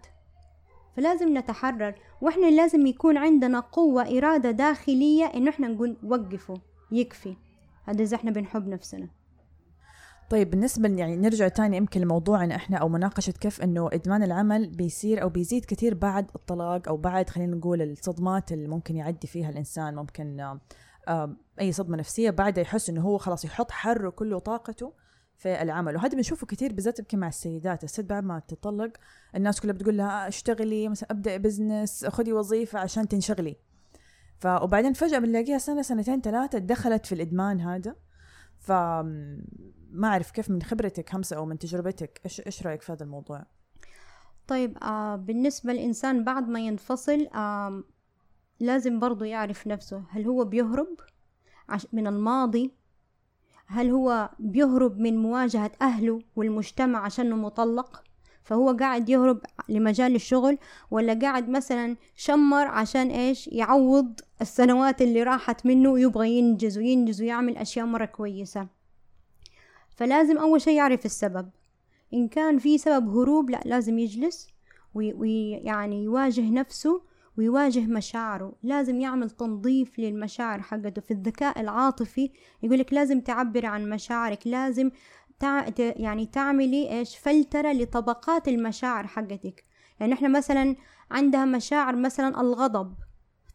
فلازم 0.96 1.38
نتحرر 1.38 1.96
وإحنا 2.22 2.46
لازم 2.46 2.86
يكون 2.86 3.18
عندنا 3.18 3.60
قوة 3.60 4.18
إرادة 4.18 4.52
داخلية 4.52 5.26
إنه 5.26 5.50
إحنا 5.50 5.68
نقول 5.68 5.98
وقفوا 6.04 6.58
يكفي. 6.92 7.36
هذا 7.86 8.04
إذا 8.04 8.16
إحنا 8.16 8.32
بنحب 8.32 8.68
نفسنا. 8.68 9.08
طيب 10.30 10.50
بالنسبة 10.50 10.90
يعني 10.90 11.16
نرجع 11.16 11.48
تاني 11.48 11.78
يمكن 11.78 12.02
لموضوعنا 12.02 12.56
إحنا 12.56 12.78
أو 12.78 12.90
مناقشة 12.90 13.32
كيف 13.32 13.62
إنه 13.62 13.90
إدمان 13.94 14.24
العمل 14.24 14.70
بيصير 14.70 15.22
أو 15.22 15.30
بيزيد 15.30 15.66
كثير 15.66 15.94
بعد 15.94 16.32
الطلاق 16.36 16.88
أو 16.88 16.98
بعد 16.98 17.30
خلينا 17.30 17.56
نقول 17.56 17.82
الصدمات 17.82 18.52
اللي 18.52 18.68
ممكن 18.68 18.96
يعدي 18.96 19.28
فيها 19.28 19.50
الإنسان 19.50 19.96
ممكن 19.96 20.40
آه، 20.40 20.62
آه، 21.08 21.36
أي 21.62 21.72
صدمة 21.72 21.98
نفسية 21.98 22.30
بعدها 22.30 22.62
يحس 22.62 22.90
إنه 22.90 23.02
هو 23.02 23.18
خلاص 23.18 23.46
يحط 23.46 23.72
حره 23.72 24.10
كله 24.10 24.40
طاقته 24.40 24.94
في 25.38 25.62
العمل. 25.62 25.96
وهذا 25.96 26.16
بنشوفه 26.16 26.48
كثير 26.48 26.74
بالذات 26.74 27.00
يمكن 27.00 27.20
مع 27.20 27.28
السيدات. 27.28 27.84
الست 27.84 28.06
بعد 28.06 28.24
ما 28.24 28.40
تطلق 28.40 28.92
الناس 29.36 29.62
كلها 29.62 29.74
بتقول 29.74 29.98
لها 29.98 30.28
اشتغلي 30.28 30.90
مثلا 30.90 31.12
أبدأ 31.12 31.38
بزنس 31.38 32.06
خذي 32.06 32.34
وظيفة 32.34 32.80
عشان 32.80 33.08
تنشغلي. 33.08 33.56
ف 34.38 34.46
وبعدين 34.46 34.94
فجأة 34.94 35.20
بنلاقيها 35.20 35.58
سنة 35.58 35.82
سنتين 35.82 36.22
ثلاثة 36.22 36.58
دخلت 36.58 37.06
في 37.06 37.16
الإدمان 37.16 37.62
هذا. 37.62 37.96
ف 38.60 38.72
ما 39.92 40.08
أعرف 40.08 40.32
كيف 40.32 40.50
من 40.50 40.62
خبرتك 40.62 41.16
همسة 41.16 41.36
أو 41.36 41.46
من 41.46 41.60
تجربتك. 41.60 42.22
إيش 42.26 42.42
إيش 42.46 42.68
رأيك 42.68 42.82
في 42.82 42.92
هذا 42.92 43.04
الموضوع؟ 43.04 43.46
طيب 44.48 44.78
آه 44.78 45.16
بالنسبة 45.16 45.74
للإنسان 45.74 46.24
بعد 46.24 46.48
ما 46.48 46.60
ينفصل 46.60 47.28
آه 47.36 47.84
لازم 48.60 49.00
برضو 49.00 49.26
يعرف 49.26 49.68
نفسه. 49.68 50.04
هل 50.10 50.26
هو 50.26 50.46
بيهرب 50.46 50.98
من 51.94 52.08
الماضي؟ 52.08 52.74
هل 53.68 53.90
هو 53.90 54.30
بيهرب 54.40 55.00
من 55.00 55.18
مواجهة 55.18 55.72
أهله 55.82 56.22
والمجتمع 56.36 57.06
عشانه 57.06 57.36
مطلق؟ 57.36 58.04
فهو 58.44 58.78
قاعد 58.80 59.10
يهرب 59.10 59.42
لمجال 59.70 60.16
الشغل 60.16 60.58
ولا 60.92 61.14
قاعد 61.14 61.50
مثلا 61.50 61.98
شمر 62.16 62.68
عشان 62.68 63.10
إيش؟ 63.12 63.48
يعوض 63.48 64.20
السنوات 64.42 65.02
اللي 65.02 65.24
راحت 65.24 65.66
منه 65.66 65.90
ويبغى 65.90 66.30
ينجز 66.30 66.78
وينجز 66.78 67.22
ويعمل 67.22 67.58
أشياء 67.58 67.86
مرة 67.86 68.06
كويسة. 68.06 68.79
فلازم 69.96 70.38
أول 70.38 70.62
شيء 70.62 70.78
يعرف 70.78 71.06
السبب. 71.06 71.50
إن 72.14 72.28
كان 72.28 72.58
في 72.58 72.78
سبب 72.78 73.10
هروب 73.18 73.50
لا 73.50 73.60
لازم 73.66 74.00
يجلس 74.00 74.48
وي- 74.94 75.14
ويعني 75.14 76.04
يواجه 76.04 76.50
نفسه 76.50 77.02
ويواجه 77.38 77.80
مشاعره. 77.86 78.54
لازم 78.64 79.00
يعمل 79.02 79.30
تنظيف 79.30 80.00
للمشاعر 80.00 80.62
حقته. 80.62 81.02
في 81.02 81.12
الذكاء 81.12 81.62
العاطفي 81.62 82.30
يقولك 82.64 82.94
لازم 82.94 83.22
تعبري 83.22 83.68
عن 83.68 83.90
مشاعرك 83.90 84.48
لازم 84.48 84.92
تع... 85.40 85.66
يعني 85.78 86.26
تعملي 86.26 86.92
إيش؟ 87.00 87.18
فلترة 87.18 87.72
لطبقات 87.72 88.48
المشاعر 88.48 89.08
حقتك. 89.08 89.64
يعني 90.00 90.14
إحنا 90.14 90.28
مثلا 90.28 90.76
عندها 91.12 91.46
مشاعر 91.46 91.96
مثلا 91.96 92.42
الغضب 92.42 92.94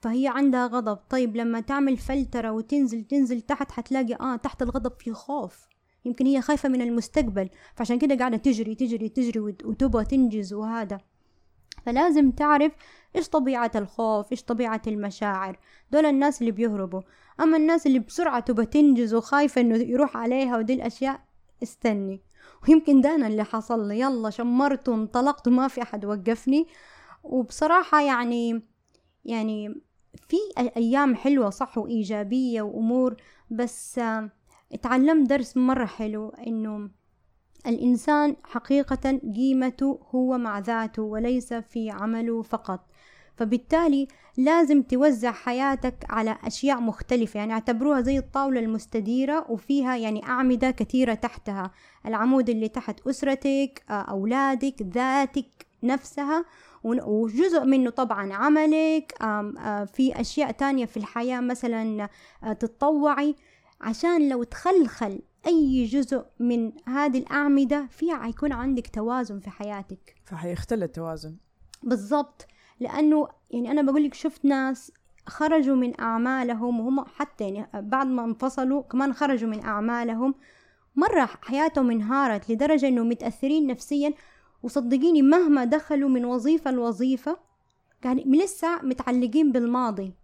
فهي 0.03 0.29
عندها 0.29 0.67
غضب. 0.67 0.97
طيب 1.11 1.37
لما 1.37 1.61
تعمل 1.61 1.97
فلترة 1.97 2.51
وتنزل 2.53 3.05
تنزل 3.05 3.41
تحت 3.41 3.71
حتلاقي 3.73 4.15
آه 4.15 4.37
تحت 4.37 4.63
الغضب 4.63 4.93
في 5.01 5.13
خوف. 5.13 5.67
يمكن 6.05 6.27
هي 6.27 6.41
خايفة 6.41 6.69
من 6.69 6.83
المستقبل 6.83 7.49
فعشان 7.75 7.99
كده 7.99 8.15
قاعدة 8.17 8.37
تجري 8.37 8.75
تجري 8.75 9.09
تجري 9.09 9.41
وت- 9.41 9.65
وتبغى 9.65 10.05
تنجز 10.05 10.53
وهذا. 10.53 10.99
فلازم 11.87 12.31
تعرف 12.31 12.73
إيش 13.17 13.29
طبيعة 13.29 13.71
الخوف 13.77 14.33
إيش 14.33 14.43
طبيعة 14.43 14.83
المشاعر. 14.87 15.59
دول 15.91 16.07
الناس 16.07 16.41
اللي 16.41 16.53
بيهربوا. 16.53 17.01
أما 17.41 17.57
الناس 17.57 17.87
اللي 17.87 17.99
بسرعة 17.99 18.41
تبغى 18.41 18.67
تنجز 18.67 19.15
وخايفة 19.15 19.61
إنه 19.61 19.77
يروح 19.77 20.17
عليها 20.17 20.59
ودي 20.59 20.75
الأشياء 20.75 21.21
استني. 21.63 22.21
ويمكن 22.69 23.01
ده 23.01 23.15
أنا 23.15 23.27
اللي 23.27 23.45
حصل 23.45 23.89
لي. 23.89 24.01
يلا 24.01 24.31
شمرت 24.31 24.89
وانطلقت 24.89 25.49
وما 25.49 25.69
في 25.69 25.83
أحد 25.83 26.05
وقفني. 26.05 26.67
وبصراحة 27.25 28.03
يعني 28.03 28.63
يعني 29.25 29.81
في 30.29 30.37
أ- 30.61 30.77
أيام 30.77 31.15
حلوة 31.15 31.51
صح 31.51 31.79
وإيجابية 31.79 32.63
وأمور 32.63 33.17
بس 33.51 34.01
اتعلمت 34.75 35.29
درس 35.29 35.57
مرة 35.57 35.85
حلو 35.85 36.29
إنه 36.29 36.91
الإنسان 37.67 38.37
حقيقة 38.45 39.21
قيمته 39.37 40.01
هو 40.15 40.39
مع 40.39 40.59
ذاته 40.59 41.03
وليس 41.03 41.55
في 41.55 41.91
عمله 41.91 42.43
فقط. 42.43 42.81
فبالتالي 43.37 44.09
لازم 44.37 44.83
توزع 44.83 45.33
حياتك 45.33 45.95
على 46.11 46.39
أشياء 46.45 46.81
مختلفة 46.81 47.39
يعني 47.39 47.53
اعتبروها 47.53 48.01
زي 48.01 48.19
الطاولة 48.19 48.61
المستديرة 48.61 49.47
وفيها 49.51 49.97
يعني 49.97 50.25
أعمدة 50.25 50.71
كثيرة 50.71 51.15
تحتها. 51.15 51.71
العمود 52.07 52.49
اللي 52.51 52.69
تحت 52.69 53.01
أسرتك 53.07 53.83
آه، 53.91 53.93
أولادك 53.93 54.83
ذاتك 54.83 55.67
نفسها 55.83 56.45
وجزء 56.85 57.65
منه 57.65 57.91
طبعا 57.91 58.35
عملك 58.35 59.15
آه، 59.23 59.85
في 59.85 60.21
أشياء 60.21 60.51
تانية 60.51 60.85
في 60.87 60.97
الحياة 60.97 61.41
مثلا 61.41 62.09
آه، 62.45 62.53
تتطوعي. 62.53 63.37
عشان 63.81 64.29
لو 64.29 64.43
تخلخل 64.43 65.23
أي 65.47 65.85
جزء 65.85 66.25
من 66.39 66.73
هذه 66.87 67.19
الأعمدة 67.19 67.87
فيها 67.91 68.17
حيكون 68.17 68.53
عندك 68.53 68.87
توازن 68.87 69.41
في 69.41 69.51
حياتك. 69.51 70.15
فحيختل 70.25 70.83
التوازن. 70.83 71.37
بالضبط. 71.83 72.47
لأنه 72.81 73.29
يعني 73.51 73.71
أنا 73.71 73.83
بقول 73.83 74.05
لك 74.05 74.15
شفت 74.15 74.45
ناس 74.45 74.93
خرجوا 75.27 75.77
من 75.77 76.01
أعمالهم 76.01 76.81
وهم 76.81 77.05
حتى 77.05 77.49
يعني 77.49 77.83
بعد 77.89 78.07
ما 78.07 78.25
انفصلوا 78.25 78.83
كمان 78.83 79.13
خرجوا 79.13 79.49
من 79.49 79.65
أعمالهم 79.65 80.35
مرة 80.97 81.29
حياتهم 81.43 81.91
انهارت 81.91 82.51
لدرجة 82.51 82.89
إنه 82.89 83.03
متأثرين 83.03 83.67
نفسيا 83.67 84.15
وصدقيني 84.63 85.23
مهما 85.23 85.65
دخلوا 85.65 86.09
من 86.09 86.25
وظيفة 86.25 86.71
لوظيفة 86.71 87.37
يعني 88.05 88.25
لسه 88.27 88.83
متعلقين 88.83 89.53
بالماضي 89.53 90.15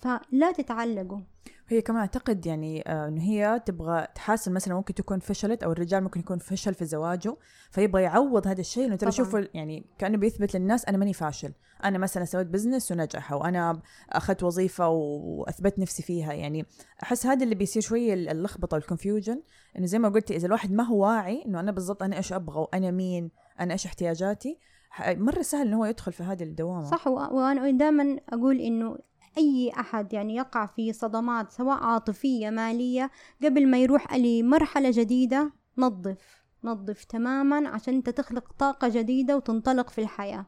فلا 0.00 0.52
تتعلقوا. 0.52 1.20
هي 1.68 1.82
كمان 1.82 2.00
أعتقد 2.00 2.46
يعني 2.46 2.88
آه 2.88 3.08
إنه 3.08 3.22
هي 3.22 3.62
تبغى 3.66 4.06
تحاسن 4.14 4.52
مثلا 4.52 4.74
ممكن 4.74 4.94
تكون 4.94 5.18
فشلت 5.18 5.62
أو 5.62 5.72
الرجال 5.72 6.02
ممكن 6.02 6.20
يكون 6.20 6.38
فشل 6.38 6.74
في 6.74 6.84
زواجه 6.84 7.36
فيبغى 7.70 8.02
يعوض 8.02 8.46
هذا 8.46 8.60
الشيء 8.60 8.86
إنه 8.86 8.96
ترى 8.96 9.12
شوفوا 9.12 9.40
يعني 9.54 9.86
كأنه 9.98 10.18
بيثبت 10.18 10.56
للناس 10.56 10.84
أنا 10.84 10.98
ماني 10.98 11.12
فاشل 11.12 11.52
أنا 11.84 11.98
مثلا 11.98 12.24
سويت 12.24 12.46
business 12.46 12.92
ونجح 12.92 13.32
وأنا 13.32 13.80
أخذت 14.10 14.42
وظيفة 14.42 14.88
وأثبت 14.88 15.78
نفسي 15.78 16.02
فيها. 16.02 16.32
يعني 16.32 16.66
أحس 17.02 17.26
هذا 17.26 17.44
اللي 17.44 17.54
بيصير 17.54 17.82
شوية 17.82 18.14
اللخبطة 18.14 18.74
وال 18.74 18.86
confusion 18.86 19.42
إنه 19.78 19.86
زي 19.86 19.98
ما 19.98 20.08
قلتي 20.08 20.36
إذا 20.36 20.46
الواحد 20.46 20.72
ما 20.72 20.82
هو 20.84 21.02
واعي 21.02 21.44
إنه 21.46 21.60
أنا 21.60 21.72
بالضبط 21.72 22.02
أنا 22.02 22.16
إيش 22.16 22.32
أبغى 22.32 22.58
وأنا 22.60 22.90
مين 22.90 23.30
أنا 23.60 23.72
إيش 23.72 23.86
احتياجاتي 23.86 24.58
مرة 25.00 25.42
سهل 25.42 25.66
إنه 25.66 25.78
هو 25.78 25.84
يدخل 25.84 26.12
في 26.12 26.22
هذه 26.22 26.42
الدوامة. 26.42 26.84
صح 26.84 27.06
وأنا 27.06 27.70
دائما 27.70 28.16
أقول 28.28 28.60
إنه 28.60 28.98
أي 29.38 29.72
أحد 29.80 30.12
يعني 30.12 30.36
يقع 30.36 30.66
في 30.66 30.92
صدمات 30.92 31.52
سواء 31.52 31.84
عاطفية 31.84 32.50
مالية 32.50 33.10
قبل 33.44 33.66
ما 33.68 33.78
يروح 33.78 34.14
لمرحلة 34.14 34.90
جديدة 34.90 35.52
نظف 35.78 36.46
نظف 36.64 37.04
تماما 37.04 37.68
عشان 37.68 37.94
أنت 37.94 38.10
تخلق 38.10 38.52
طاقة 38.58 38.88
جديدة 38.88 39.36
وتنطلق 39.36 39.90
في 39.90 40.00
الحياة. 40.00 40.46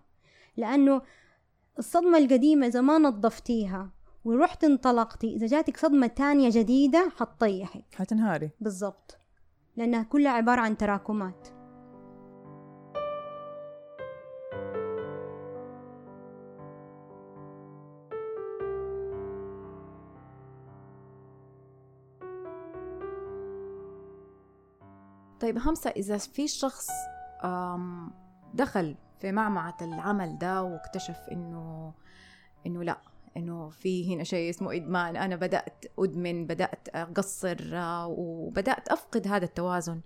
لأنه 0.57 1.02
الصدمة 1.78 2.18
القديمة 2.18 2.66
إذا 2.66 2.80
ما 2.80 2.99
نظفتيها 2.99 3.90
ورحت 4.25 4.64
انطلقتي 4.64 5.37
إذا 5.37 5.47
جاتك 5.47 5.76
صدمة 5.76 6.07
تانية 6.07 6.50
جديدة 6.52 7.12
حتطيحك 7.16 7.85
حتنهاري. 7.95 8.50
بالضبط. 8.61 9.18
لأنها 9.76 10.02
كلها 10.02 10.33
عبارة 10.33 10.61
عن 10.61 10.76
تراكمات. 10.76 11.58
طيب 25.40 25.59
همسة 25.59 25.90
إذا 25.90 26.18
في 26.18 26.49
شخص 26.49 26.88
دخل 28.54 28.97
في 29.21 29.33
معمعة 29.33 29.76
العمل 29.83 30.38
ده 30.38 30.62
واكتشف 30.62 31.18
إنه 31.33 31.95
إنه 32.66 32.83
لأ 32.83 33.00
إنه 33.37 33.68
في 33.68 34.14
هنا 34.14 34.25
شيء 34.25 34.50
اسمه 34.50 34.76
إدمان 34.76 35.16
أنا 35.16 35.37
بدأت 35.37 35.85
أدمن 35.98 36.46
بدأت 36.46 36.88
أقصر 36.88 37.57
آه، 37.72 38.07
وبدأت 38.07 38.88
أفقد 38.88 39.27
هذا 39.27 39.44
التوازن 39.44 40.01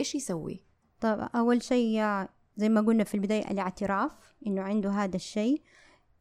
إيش 0.00 0.14
يسوي؟ 0.14 0.64
طيب 1.00 1.28
أول 1.34 1.62
شيء 1.62 2.00
زي 2.56 2.68
ما 2.68 2.80
قلنا 2.80 3.04
في 3.04 3.14
البداية 3.14 3.50
الاعتراف 3.50 4.34
إنه 4.46 4.62
عنده 4.62 4.90
هذا 4.90 5.16
الشيء. 5.16 5.62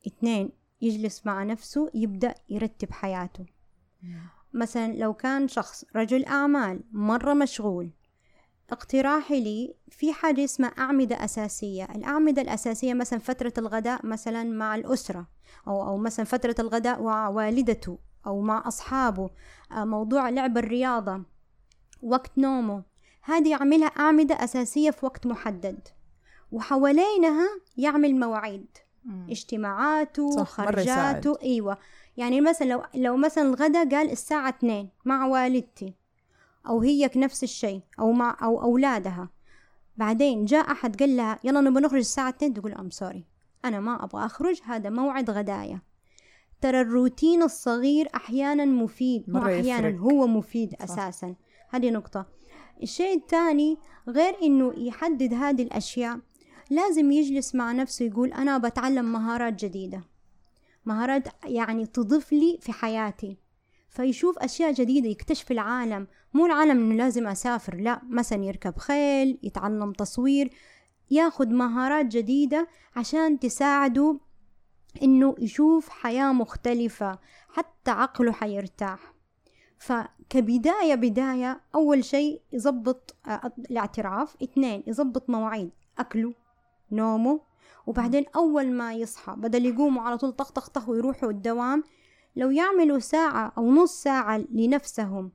اثنين 0.08 0.52
يجلس 0.82 1.26
مع 1.26 1.44
نفسه 1.44 1.92
يبدأ 1.94 2.36
يرتب 2.50 2.92
حياته. 2.92 3.46
مثلا 4.54 4.94
لو 4.94 5.14
كان 5.14 5.48
شخص 5.48 5.86
رجل 5.96 6.26
أعمال 6.26 6.84
مرة 6.92 7.34
مشغول 7.34 7.92
اقتراحي 8.70 9.42
لي 9.42 9.76
في 9.90 10.14
حاجة 10.14 10.44
اسمها 10.44 10.70
أعمدة 10.70 11.26
أساسية. 11.26 11.84
الأعمدة 11.96 12.42
الأساسية 12.42 12.94
مثلا 12.94 13.20
فترة 13.20 13.54
الغداء 13.58 14.06
مثلا 14.06 14.44
مع 14.44 14.76
الأسرة 14.76 15.28
أو, 15.68 15.88
أو 15.88 15.98
مثلا 15.98 16.26
فترة 16.26 16.56
الغداء 16.60 17.02
مع 17.02 17.30
والدته 17.30 18.00
أو 18.26 18.42
مع 18.42 18.68
أصحابه. 18.68 19.30
آه، 19.72 19.86
موضوع 19.86 20.30
لعب 20.30 20.58
الرياضة 20.58 21.22
وقت 22.02 22.38
نومه. 22.38 22.84
هذه 23.22 23.52
يعملها 23.52 23.88
أعمدة 23.88 24.44
أساسية 24.44 24.92
في 24.92 25.06
وقت 25.06 25.26
محدد. 25.28 25.88
وحوالينها 26.52 27.48
يعمل 27.78 28.16
مواعيد. 28.20 28.78
اجتماعاته 29.30 30.44
خرجاته 30.44 31.38
إيوه. 31.44 31.78
يعني 32.18 32.42
مثلا 32.42 32.68
لو 32.68 32.84
لو 32.96 33.18
مثلا 33.18 33.44
الغداء 33.44 33.90
قال 33.90 34.12
الساعة 34.12 34.50
2 34.50 34.90
مع 35.06 35.26
والدتي. 35.26 35.94
أو 36.68 36.82
هي 36.82 37.10
نفس 37.16 37.44
الشيء 37.44 37.82
أو 38.00 38.12
مع 38.12 38.38
أو 38.42 38.62
أولادها. 38.62 39.30
بعدين 39.98 40.46
جاء 40.46 40.72
أحد 40.72 41.00
قال 41.00 41.18
لها 41.18 41.40
يلا 41.44 41.62
نبغى 41.62 41.84
نخرج 41.84 42.00
الساعة 42.00 42.30
2 42.30 42.54
تقول 42.54 42.72
أم 42.72 42.90
سوري 42.90 43.26
أنا 43.66 43.80
ما 43.80 44.04
أبغى 44.04 44.26
أخرج 44.26 44.62
هذا 44.66 44.90
موعد 44.90 45.30
غدايا 45.30 45.82
ترى 46.62 46.82
الروتين 46.82 47.44
الصغير 47.44 48.08
أحيانا 48.16 48.66
مفيد 48.66 49.24
مو 49.28 49.40
أحيانا 49.40 49.88
يفرق. 49.88 50.00
هو 50.00 50.28
مفيد 50.28 50.72
صح. 50.72 50.84
أساسا. 50.84 51.36
هذه 51.70 51.90
نقطة. 51.90 52.26
الشيء 52.84 53.18
الثاني 53.18 53.78
غير 54.08 54.36
إنه 54.44 54.74
يحدد 54.78 55.34
هذه 55.34 55.64
الأشياء 55.64 56.20
لازم 56.70 57.12
يجلس 57.12 57.56
مع 57.56 57.72
نفسه 57.72 58.06
يقول 58.06 58.34
أنا 58.34 58.58
بتعلم 58.58 59.12
مهارات 59.12 59.66
جديدة. 59.66 60.04
مهارات 60.86 61.28
يعني 61.46 61.86
تضيف 61.86 62.34
لي 62.34 62.58
في 62.62 62.72
حياتي. 62.72 63.38
فيشوف 63.94 64.40
أشياء 64.40 64.72
جديدة 64.72 65.10
يكتشف 65.10 65.52
العالم. 65.52 66.08
مو 66.34 66.46
العالم 66.46 66.72
إنه 66.72 66.96
لازم 66.96 67.28
أسافر 67.28 67.76
لا 67.76 68.02
مثلا 68.10 68.44
يركب 68.44 68.78
خيل 68.78 69.40
يتعلم 69.44 69.92
تصوير 69.92 70.50
ياخد 71.12 71.50
مهارات 71.50 72.06
جديدة 72.06 72.68
عشان 72.96 73.40
تساعده 73.40 74.20
إنه 75.04 75.36
يشوف 75.40 75.90
حياة 75.90 76.32
مختلفة 76.32 77.20
حتى 77.50 77.92
عقله 77.92 78.32
حيرتاح. 78.32 79.14
فكبداية 79.78 80.96
بداية 80.96 81.62
أول 81.76 82.04
شيء 82.04 82.42
يظبط 82.54 83.16
آه، 83.28 83.54
الاعتراف. 83.60 84.36
اثنين 84.44 84.84
يظبط 84.88 85.30
مواعيد 85.30 85.72
أكله 86.00 86.34
نومه. 86.92 87.42
وبعدين 87.88 88.26
أول 88.36 88.72
ما 88.72 88.94
يصحى 88.94 89.36
بدل 89.38 89.66
يقوموا 89.66 90.04
على 90.04 90.18
طول 90.18 90.32
طخ 90.32 90.52
طخ 90.52 90.70
طخ 90.70 90.90
ويروحوا 90.90 91.30
الدوام 91.30 91.84
لو 92.36 92.52
يعملوا 92.52 93.00
ساعة 93.00 93.54
أو 93.58 93.72
نص 93.72 94.04
ساعة 94.04 94.38
لنفسهم. 94.52 95.32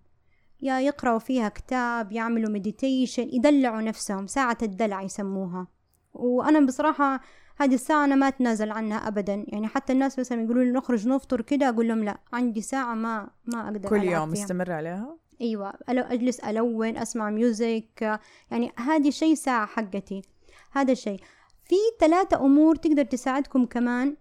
يا 0.61 0.81
يقرأوا 0.81 1.19
فيها 1.19 1.49
كتاب 1.49 2.13
يعملوا 2.13 2.51
meditation 2.51 3.29
يدلعوا 3.33 3.81
نفسهم 3.81 4.27
ساعة 4.27 4.59
الدلع 4.63 5.03
يسموها. 5.03 5.67
وأنا 6.15 6.61
بصراحة 6.61 7.21
هذه 7.57 7.75
الساعة 7.75 8.05
أنا 8.05 8.15
ما 8.15 8.29
أتنازل 8.29 8.71
عنها 8.71 9.09
أبدا. 9.09 9.45
يعني 9.49 9.69
حتى 9.69 9.93
الناس 9.93 10.19
مثلا 10.19 10.43
يقولوا 10.43 10.65
لي 10.65 10.71
نخرج 10.71 11.09
نفطر 11.09 11.41
كده 11.41 11.69
أقول 11.69 11.89
لهم 11.89 12.05
لا 12.05 12.19
عندي 12.33 12.61
ساعة 12.61 12.95
ما 12.95 13.31
ما 13.47 13.65
أقدر 13.65 13.89
كل 13.89 14.03
يوم 14.03 14.31
مستمر 14.31 14.73
عليها؟ 14.73 15.17
أيوة 15.41 15.73
أجلس 15.89 16.41
ألون 16.41 16.97
أسمع 16.97 17.31
music 17.31 18.21
يعني 18.51 18.73
هذه 18.77 19.11
شيء 19.11 19.35
ساعة 19.35 19.67
حقتي. 19.67 20.23
هذا 20.73 20.93
الشيء. 20.93 21.21
في 21.65 21.77
ثلاثة 22.01 22.45
أمور 22.47 22.77
تقدر 22.77 23.05
تساعدكم 23.05 23.67
كمان 23.67 24.17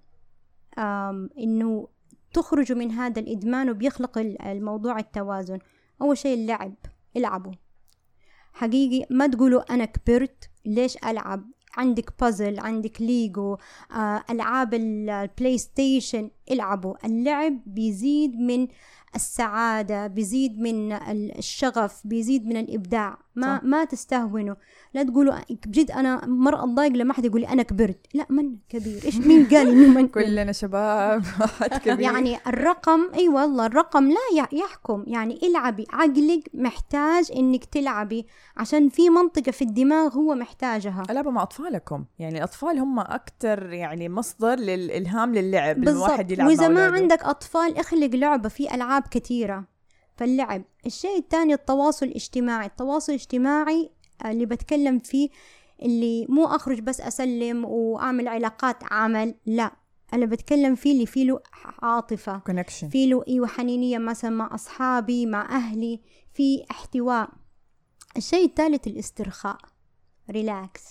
إنه 1.38 1.88
تخرجوا 2.34 2.78
من 2.78 2.92
هذا 2.92 3.20
الإدمان 3.20 3.70
وبيخلق 3.70 4.18
الموضوع 4.18 5.00
التوازن. 5.00 5.60
أول 6.02 6.18
شيء 6.18 6.34
اللعب 6.34 6.74
العبوا. 7.18 7.54
حقيقي 8.54 9.08
ما 9.10 9.28
تقولوا 9.28 9.74
أنا 9.74 9.86
كبرت 9.86 10.50
ليش 10.66 10.98
ألعب؟ 10.98 11.44
عندك 11.78 12.14
بازل 12.22 12.60
عندك 12.60 13.02
ليجو 13.02 13.58
آه، 13.92 14.24
ألعاب 14.30 14.74
البلاي 14.74 15.58
ستيشن 15.58 16.30
العبوا. 16.52 17.06
اللعب 17.06 17.60
بيزيد 17.66 18.36
من 18.36 18.68
السعادة 19.16 20.08
بيزيد 20.08 20.60
من 20.60 20.92
الشغف 21.38 22.08
بيزيد 22.08 22.46
من 22.46 22.58
الإبداع. 22.58 23.18
ما 23.38 23.58
صح. 23.58 23.64
ما 23.64 23.84
تستهونوا. 23.86 24.56
لا 24.94 25.04
تقولوا 25.04 25.34
بجد 25.66 25.92
أنا 25.92 26.26
مرة 26.26 26.64
أتضايق 26.64 26.92
لما 26.92 27.14
حد 27.14 27.26
يقول 27.26 27.42
لي 27.42 27.48
أنا 27.50 27.64
كبرت. 27.64 28.00
لا 28.14 28.26
من 28.30 28.56
كبير؟ 28.70 29.02
إيش 29.06 29.18
مين 29.18 29.46
قال 29.46 29.68
إنه 29.68 29.88
من 30.02 30.08
كلنا 30.18 30.52
شباب 30.52 31.24
كبير. 31.86 32.00
يعني 32.00 32.38
الرقم 32.48 33.00
أي 33.14 33.30
والله 33.30 33.66
الرقم 33.66 34.08
لا 34.10 34.50
يحكم. 34.54 35.04
يعني 35.08 35.40
العبي 35.44 35.86
عقلك 35.94 36.50
محتاج 36.54 37.32
إنك 37.36 37.66
تلعبي 37.66 38.26
عشان 38.58 38.90
في 38.90 39.10
منطقة 39.10 39.52
في 39.52 39.62
الدماغ 39.62 40.14
هو 40.14 40.36
محتاجها. 40.36 41.04
ألعبوا 41.10 41.32
مع 41.32 41.44
أطفالكم. 41.44 42.06
يعني 42.20 42.38
الأطفال 42.38 42.80
هم 42.80 43.00
أكثر 43.00 43.74
يعني 43.74 44.10
مصدر 44.10 44.56
للإلهام 44.56 45.36
للعب 45.36 45.78
لما 45.78 45.92
الواحد 45.92 46.28
بالضبط 46.28 46.32
يلعب 46.32 46.48
وإذا 46.48 46.68
ما. 46.68 46.86
عندك 46.86 47.24
أطفال 47.24 47.78
اخلق 47.78 48.16
لعبة 48.16 48.50
في 48.50 48.76
ألعاب 48.76 49.04
كثيرة. 49.12 49.77
فاللعب. 50.18 50.64
الشيء 50.86 51.18
الثاني 51.18 51.54
التواصل 51.54 52.06
الاجتماعي. 52.06 52.66
التواصل 52.66 53.14
الاجتماعي 53.14 53.90
اللي 54.26 54.46
بتكلم 54.46 55.00
فيه 55.00 55.30
اللي 55.82 56.26
مو 56.30 56.46
أخرج 56.46 56.80
بس 56.80 57.02
أسلم 57.02 57.66
وأعمل 57.66 58.28
علاقات 58.28 58.78
عمل 58.92 59.36
لا. 59.46 59.72
أنا 60.14 60.26
بتكلم 60.26 60.76
فيه 60.76 60.92
اللي 60.92 61.06
فيه 61.06 61.26
له 61.26 61.40
عاطفة. 61.82 62.38
connection 62.38 62.90
في 62.90 63.08
له 63.08 63.24
إيوه 63.28 63.48
حنينية 63.48 63.98
مثلا 63.98 64.32
مع 64.32 64.56
أصحابي 64.56 65.26
مع 65.26 65.56
أهلي. 65.56 66.02
في 66.34 66.66
احتواء. 66.72 67.30
الشيء 68.18 68.46
الثالث 68.46 68.88
الاسترخاء. 68.88 69.58
relax 70.32 70.84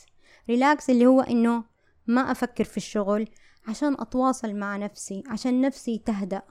relax 0.49 0.91
اللي 0.91 1.07
هو 1.07 1.21
إنه 1.21 1.65
ما 2.07 2.31
أفكر 2.31 2.65
في 2.65 2.77
الشغل 2.77 3.29
عشان 3.69 3.97
أتواصل 3.99 4.55
مع 4.55 4.77
نفسي 4.77 5.23
عشان 5.27 5.61
نفسي 5.61 5.99
تهدأ. 5.99 6.43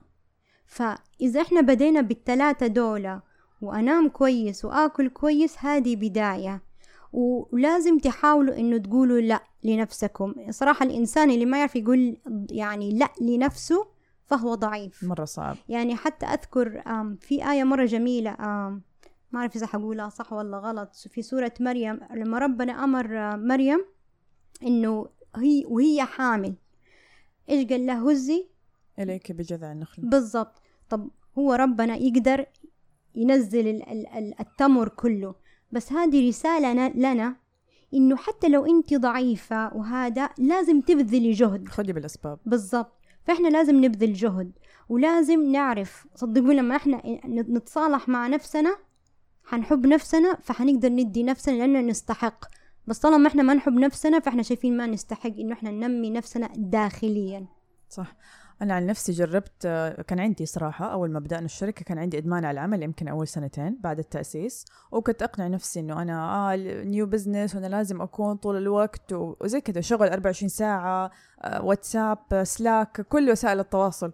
فإذا 0.65 1.41
إحنا 1.41 1.61
بدينا 1.61 2.01
بالثلاثه 2.01 2.67
دولة 2.67 3.21
وأنام 3.61 4.09
كويس 4.09 4.65
وآكل 4.65 5.09
كويس 5.09 5.57
هذه 5.59 5.95
بداية. 5.95 6.61
ولازم 7.13 7.97
تحاولوا 7.99 8.55
إنه 8.57 8.77
تقولوا 8.77 9.19
لأ 9.21 9.43
لنفسكم. 9.63 10.33
صراحة 10.49 10.85
الإنسان 10.85 11.31
اللي 11.31 11.45
ما 11.45 11.57
يعرف 11.59 11.75
يقول 11.75 12.17
يعني 12.51 12.97
لأ 12.97 13.09
لنفسه 13.21 13.87
فهو 14.25 14.55
ضعيف. 14.55 15.03
مرة 15.03 15.25
صعب. 15.25 15.55
يعني 15.69 15.95
حتى 15.95 16.25
أذكر 16.25 16.83
آم، 16.87 17.17
في 17.21 17.51
آية 17.51 17.63
مرة 17.63 17.85
جميلة 17.85 18.31
ما 19.31 19.39
أعرف 19.39 19.55
إذا 19.55 19.67
حقولها 19.67 20.09
صح 20.09 20.33
ولا 20.33 20.57
غلط 20.57 20.95
في 20.95 21.21
سورة 21.21 21.53
مريم 21.59 21.99
لما 22.13 22.39
ربنا 22.39 22.83
أمر 22.83 23.17
آه، 23.17 23.35
مريم 23.35 23.85
إنه 24.63 25.07
هي 25.35 25.63
وهي 25.67 26.03
حامل. 26.03 26.55
إيش 27.49 27.67
قال 27.67 27.85
لها 27.85 28.11
هزي. 28.11 28.47
إليك 28.99 29.31
بجذع 29.31 29.71
النخلة. 29.71 30.09
بالضبط. 30.09 30.61
طب 30.89 31.09
هو 31.37 31.53
ربنا 31.53 31.95
يقدر 31.95 32.45
ينزل 33.15 33.67
ال- 33.67 33.89
ال- 33.89 34.07
ال- 34.07 34.39
التمر 34.39 34.89
كله 34.89 35.35
بس 35.71 35.91
هذه 35.91 36.27
رسالة 36.27 36.87
لنا 36.87 37.35
إنه 37.93 38.15
حتى 38.15 38.49
لو 38.49 38.65
أنت 38.65 38.93
ضعيفة 38.93 39.73
وهذا 39.73 40.29
لازم 40.37 40.81
تبذلي 40.81 41.31
جهد. 41.31 41.67
خذي 41.67 41.93
بالأسباب. 41.93 42.39
بالضبط. 42.45 42.91
فإحنا 43.23 43.47
لازم 43.47 43.85
نبذل 43.85 44.13
جهد 44.13 44.51
ولازم 44.89 45.51
نعرف 45.51 46.07
صدقوا 46.15 46.53
لما 46.53 46.75
إحنا 46.75 47.01
نتصالح 47.27 48.09
مع 48.09 48.27
نفسنا 48.27 48.75
حنحب 49.43 49.87
نفسنا 49.87 50.37
فحنقدر 50.41 50.89
ندي 50.89 51.23
نفسنا 51.23 51.53
لأنه 51.53 51.81
نستحق. 51.81 52.45
بس 52.87 52.99
طالما 52.99 53.27
إحنا 53.27 53.43
ما 53.43 53.53
نحب 53.53 53.73
نفسنا 53.73 54.19
فإحنا 54.19 54.43
شايفين 54.43 54.77
ما 54.77 54.87
نستحق 54.87 55.33
إنه 55.39 55.53
إحنا 55.53 55.71
ننمي 55.71 56.09
نفسنا 56.09 56.49
داخليا. 56.55 57.45
صح. 57.89 58.15
أنا 58.61 58.73
عن 58.73 58.85
نفسي 58.85 59.11
جربت 59.11 59.61
كان 60.07 60.19
عندي 60.19 60.45
صراحة 60.45 60.85
أول 60.93 61.11
ما 61.11 61.19
بدأنا 61.19 61.45
الشركة 61.45 61.85
كان 61.85 61.97
عندي 61.99 62.17
إدمان 62.17 62.45
على 62.45 62.53
العمل 62.53 62.83
يمكن 62.83 63.07
أول 63.07 63.27
سنتين 63.27 63.77
بعد 63.81 63.99
التأسيس 63.99 64.65
وكنت 64.91 65.21
أقنع 65.23 65.47
نفسي 65.47 65.79
إنه 65.79 66.01
أنا 66.01 66.53
آه 66.53 66.55
new 66.83 67.05
business 67.05 67.55
وأنا 67.55 67.67
لازم 67.67 68.01
أكون 68.01 68.35
طول 68.35 68.57
الوقت 68.57 69.13
وزي 69.13 69.61
كذا 69.61 69.81
شغل 69.81 70.07
24 70.07 70.49
ساعة 70.49 71.11
آه، 71.41 71.63
واتساب 71.65 72.17
سلاك 72.43 73.01
كل 73.01 73.31
وسائل 73.31 73.59
التواصل. 73.59 74.13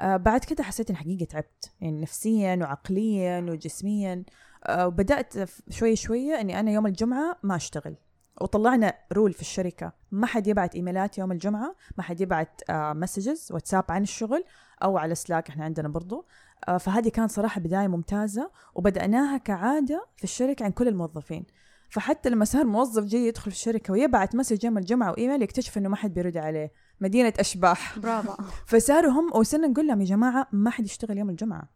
آه، 0.00 0.16
بعد 0.16 0.40
كده 0.44 0.64
حسيت 0.64 0.90
إن 0.90 0.96
حقيقة 0.96 1.24
تعبت 1.24 1.70
يعني 1.80 2.00
نفسيا 2.00 2.56
وعقليا 2.56 3.40
وجسميا. 3.40 4.24
آه، 4.66 4.86
وبدأت 4.86 5.38
ف- 5.38 5.60
شوي 5.70 5.96
شوية 5.96 6.40
إني 6.40 6.60
أنا 6.60 6.70
يوم 6.70 6.86
الجمعة 6.86 7.36
ما 7.42 7.56
أشتغل 7.56 7.96
وطلعنا 8.40 8.94
rule 9.12 9.32
في 9.32 9.40
الشركة. 9.40 9.92
ما 10.16 10.26
حد 10.26 10.46
يبعت 10.46 10.74
إيميلات 10.74 11.18
يوم 11.18 11.32
الجمعة 11.32 11.74
ما 11.96 12.02
حد 12.02 12.20
يبعت 12.20 12.60
messages 12.70 13.48
واتساب 13.52 13.84
عن 13.88 14.02
الشغل 14.02 14.44
أو 14.82 14.98
على 14.98 15.14
سلاك 15.14 15.48
إحنا 15.48 15.64
عندنا 15.64 15.88
برضو. 15.88 16.26
آه، 16.68 16.78
فهذه 16.78 17.08
كانت 17.08 17.30
صراحة 17.30 17.60
بداية 17.60 17.88
ممتازة 17.88 18.50
وبدأناها 18.74 19.38
كعادة 19.38 20.06
في 20.16 20.24
الشركة 20.24 20.64
عن 20.64 20.70
كل 20.70 20.88
الموظفين. 20.88 21.46
فحتى 21.90 22.30
لما 22.30 22.44
صار 22.44 22.64
موظف 22.64 23.04
جاي 23.04 23.26
يدخل 23.26 23.50
في 23.50 23.56
الشركة 23.56 23.92
ويبعت 23.92 24.34
message 24.34 24.64
يوم 24.64 24.78
الجمعة 24.78 25.10
وإيميل 25.10 25.42
يكتشف 25.42 25.78
إنه 25.78 25.88
ما 25.88 25.96
حد 25.96 26.14
بيرد 26.14 26.36
عليه. 26.36 26.72
مدينة 27.00 27.32
أشباح. 27.38 27.98
برافو. 27.98 28.42
فصاروا 28.70 29.12
هم 29.12 29.30
وصرنا 29.34 29.66
نقول 29.66 29.86
لهم 29.86 30.00
يا 30.00 30.06
جماعة 30.06 30.48
ما 30.52 30.70
حد 30.70 30.84
يشتغل 30.84 31.18
يوم 31.18 31.30
الجمعة. 31.30 31.68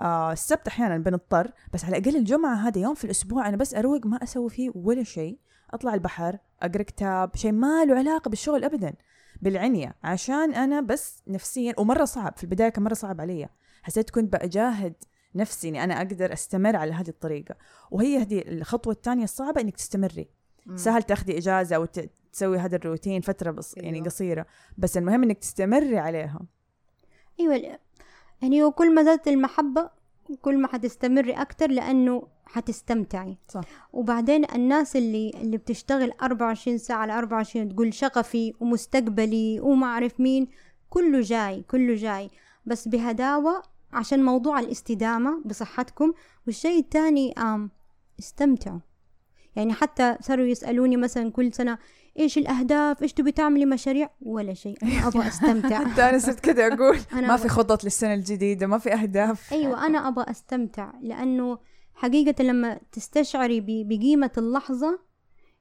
آه 0.00 0.32
السبت 0.32 0.68
أحيانا 0.68 0.98
بنضطر 0.98 1.52
بس 1.74 1.84
على 1.84 1.98
الأقل 1.98 2.16
الجمعة 2.16 2.54
هذا 2.54 2.80
يوم 2.80 2.94
في 2.94 3.04
الأسبوع 3.04 3.48
أنا 3.48 3.56
بس 3.56 3.74
أروق 3.74 4.06
ما 4.06 4.22
أسوي 4.22 4.50
فيه 4.50 4.70
ولا 4.74 5.02
شيء. 5.02 5.38
أطلع 5.74 5.94
البحر 5.94 6.38
أقرأ 6.62 6.82
كتاب 6.82 7.36
شيء 7.36 7.52
ما 7.52 7.84
له 7.84 7.94
علاقة 7.94 8.28
بالشغل 8.28 8.64
أبدا. 8.64 8.94
بالعنية 9.42 9.94
عشان 10.04 10.54
أنا 10.54 10.80
بس 10.80 11.22
نفسيا 11.28 11.74
ومرة 11.78 12.04
صعب 12.04 12.36
في 12.36 12.44
البداية 12.44 12.68
كان 12.68 12.84
مرة 12.84 12.94
صعب 12.94 13.20
علي. 13.20 13.48
حسيت 13.82 14.10
كنت 14.10 14.32
بأجاهد 14.32 14.94
نفسي 15.34 15.68
إني 15.68 15.84
أنا 15.84 15.96
أقدر 15.96 16.32
أستمر 16.32 16.76
على 16.76 16.92
هذه 16.92 17.08
الطريقة. 17.08 17.54
وهي 17.90 18.18
هذه 18.18 18.42
الخطوة 18.48 18.92
الثانية 18.92 19.24
الصعبة 19.24 19.60
إنك 19.60 19.76
تستمري. 19.76 20.28
مم. 20.66 20.76
سهل 20.76 21.02
تاخذي 21.02 21.38
إجازة 21.38 21.78
وتسوي 21.78 22.58
هذا 22.58 22.76
الروتين 22.76 23.20
فترة 23.20 23.50
بس 23.50 23.76
يعني 23.76 23.96
أيوة. 23.96 24.06
قصيرة. 24.06 24.46
بس 24.78 24.96
المهم 24.96 25.22
إنك 25.22 25.38
تستمري 25.38 25.98
عليها. 25.98 26.40
أيوه 27.40 27.78
يعني 28.42 28.62
وكل 28.64 28.94
ما 28.94 29.04
زادت 29.04 29.28
المحبة 29.28 29.90
كل 30.42 30.58
ما 30.58 30.68
حتستمري 30.68 31.32
أكتر 31.32 31.70
لأنه 31.70 32.28
حتستمتعي. 32.52 33.36
صح. 33.48 33.60
وبعدين 33.92 34.44
الناس 34.54 34.96
اللي 34.96 35.30
اللي 35.34 35.56
بتشتغل 35.56 36.12
24 36.22 36.78
ساعة 36.78 36.98
على 36.98 37.18
24 37.18 37.68
تقول 37.74 37.94
شغفي 37.94 38.52
ومستقبلي 38.60 39.60
وما 39.60 39.86
أعرف 39.86 40.20
مين 40.20 40.48
كله 40.90 41.20
جاي 41.20 41.62
كله 41.62 41.94
جاي. 41.94 42.30
بس 42.66 42.88
بهداوة 42.88 43.62
عشان 43.92 44.24
موضوع 44.24 44.60
الاستدامة 44.60 45.42
بصحتكم. 45.44 46.12
والشيء 46.46 46.78
الثاني 46.80 47.34
استمتعوا. 48.20 48.78
يعني 49.56 49.72
حتى 49.72 50.16
صاروا 50.20 50.46
يسألوني 50.46 50.96
مثلا 50.96 51.30
كل 51.30 51.52
سنة 51.54 51.78
إيش 52.18 52.38
الأهداف؟ 52.38 53.02
إيش 53.02 53.12
تبي 53.12 53.32
تعملي؟ 53.32 53.66
مشاريع؟ 53.66 54.10
ولا 54.22 54.54
شيء. 54.54 54.78
أنا 54.82 55.08
أبغى 55.08 55.28
أستمتع. 55.28 55.84
حتى 55.84 56.02
أنا 56.08 56.18
صرت 56.18 56.40
كذا 56.40 56.66
أقول. 56.74 56.98
ما 57.12 57.36
في 57.36 57.48
خطط 57.48 57.84
للسنة 57.84 58.14
الجديدة 58.14 58.66
ما 58.66 58.78
في 58.78 58.92
أهداف. 58.92 59.52
أيوه 59.52 59.86
أنا 59.86 60.08
أبغى 60.08 60.24
أستمتع. 60.30 60.92
لأنه 61.02 61.58
حقيقة 61.94 62.44
لما 62.44 62.80
تستشعري 62.92 63.60
بقيمة 63.84 64.30
اللحظة 64.38 64.98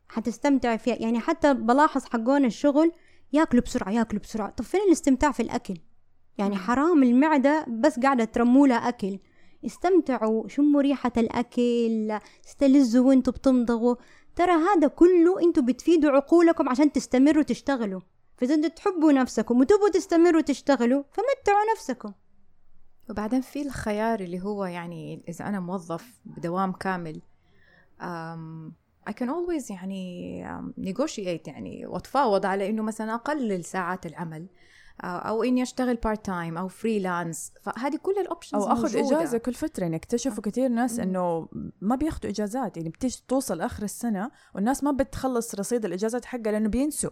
حتستمتعي 0.10 0.78
فيها. 0.78 0.96
يعني 0.96 1.20
حتى 1.20 1.54
بلاحظ 1.54 2.06
حقون 2.06 2.46
الشغل 2.46 2.92
ياكلوا 3.34 3.64
بسرعة 3.64 3.92
ياكلوا 3.92 4.22
بسرعة. 4.22 4.50
طب 4.50 4.64
فين 4.64 4.82
الاستمتاع 4.88 5.32
في 5.32 5.40
الأكل؟ 5.44 5.78
يعني 6.38 6.56
حرام 6.56 7.04
المعدة 7.04 7.66
بس 7.70 8.00
قاعدة 8.00 8.24
ترمولها 8.24 8.78
أكل. 8.78 9.20
استمتعوا 9.66 10.48
شموا 10.48 10.82
ريحة 10.82 11.12
الأكل 11.18 12.20
استلذوا 12.46 13.08
وانتوا 13.08 13.34
بتمضغوا 13.34 13.96
ترى 14.36 14.52
هذا 14.52 14.88
كله 14.88 15.42
أنتوا 15.42 15.64
بتفيدوا 15.64 16.12
عقولكم 16.12 16.70
عشان 16.70 16.92
تستمروا 16.92 17.44
تشتغلوا. 17.44 18.02
فإذا 18.38 18.56
أنتوا 18.56 18.70
تحبوا 18.70 19.12
نفسكم 19.12 19.60
وتبغوا 19.60 19.90
تستمروا 19.90 20.42
تشتغلوا 20.42 21.04
فمتعوا 21.04 21.72
نفسكم. 21.76 22.12
وبعدين 23.12 23.42
في 23.42 23.62
الخيار 23.62 24.20
اللي 24.20 24.42
هو 24.42 24.66
يعني 24.66 25.24
إذا 25.30 25.48
أنا 25.48 25.60
موظف 25.60 26.20
بدوام 26.26 26.72
كامل 26.72 27.22
um, 28.02 28.72
I 29.10 29.14
can 29.14 29.28
always 29.28 29.72
يعني 29.72 30.46
um, 30.46 30.84
negotiate 30.84 31.48
يعني 31.48 31.86
وأتفاوض 31.86 32.46
على 32.46 32.70
إنه 32.70 32.84
مثلا 32.84 33.14
أقلل 33.14 33.66
ساعات 33.66 34.06
العمل 34.06 34.48
آه، 35.04 35.06
أو 35.06 35.44
إني 35.44 35.64
أشتغل 35.64 35.96
part 35.96 36.26
time 36.26 36.58
أو 36.58 36.68
freelance 36.68 37.54
فهذه 37.62 37.98
كل 37.98 38.16
ال 38.22 38.27
options 38.27 38.64
أو 38.64 38.72
أخذ 38.72 38.98
إجازة 38.98 39.38
كل 39.38 39.54
فترة. 39.54 39.84
يعني 39.84 39.96
اكتشفوا 39.96 40.44
كثير 40.44 40.68
ناس. 40.70 41.00
إنه 41.00 41.50
ما 41.82 41.96
بياخذوا 41.96 42.32
إجازات. 42.32 42.78
يعني 42.78 42.90
بتيجي 42.90 43.24
توصل 43.28 43.62
آخر 43.62 43.84
السنة 43.84 44.32
والناس 44.56 44.84
ما 44.84 44.92
بتخلص 44.92 45.56
رصيد 45.56 45.86
الاجازات 45.86 46.26
حقها 46.26 46.52
لأنه 46.52 46.70
بينسوا. 46.70 47.12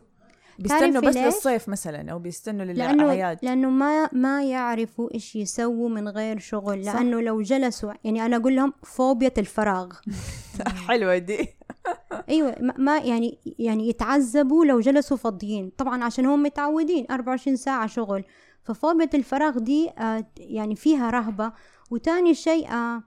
بيستنوا 0.60 1.02
بس؟ 1.02 1.18
للصيف 1.18 1.70
مثلا 1.70 2.12
أو 2.12 2.20
بيستنوا 2.20 2.66
لأنه 2.66 3.04
للأعياد. 3.04 3.40
لأنه 3.44 3.70
ما 3.70 4.10
ما 4.14 4.44
يعرفوا 4.44 5.14
إيش 5.14 5.36
يسووا 5.36 5.90
من 5.90 6.08
غير 6.08 6.40
شغل 6.40 6.86
صح. 6.86 6.96
لأنه 6.96 7.22
لو 7.22 7.42
جلسوا 7.42 7.94
يعني 8.04 8.26
أنا 8.26 8.36
أقول 8.36 8.56
لهم 8.56 8.74
فوبيا 8.84 9.32
الفراغ. 9.38 9.94
حلوة 10.88 11.18
دي. 11.18 11.48
أيوة 12.30 12.56
ما- 12.78 12.98
يعني 13.00 13.38
يعني 13.60 13.90
يتعذبوا 13.90 14.66
لو 14.66 14.80
جلسوا 14.80 15.18
فاضيين. 15.18 15.72
طبعا 15.78 16.04
عشان 16.04 16.26
هم 16.26 16.44
متعودين 16.44 17.06
24 17.12 17.56
ساعة 17.56 17.88
شغل. 17.88 18.24
ففوبيا 18.64 19.10
الفراغ 19.14 19.58
دي 19.60 19.90
آه، 19.90 20.26
يعني 20.38 20.76
فيها 20.76 21.10
رهبة. 21.10 21.54
وتاني 21.92 22.34
شيء 22.34 22.72
آه، 22.72 23.04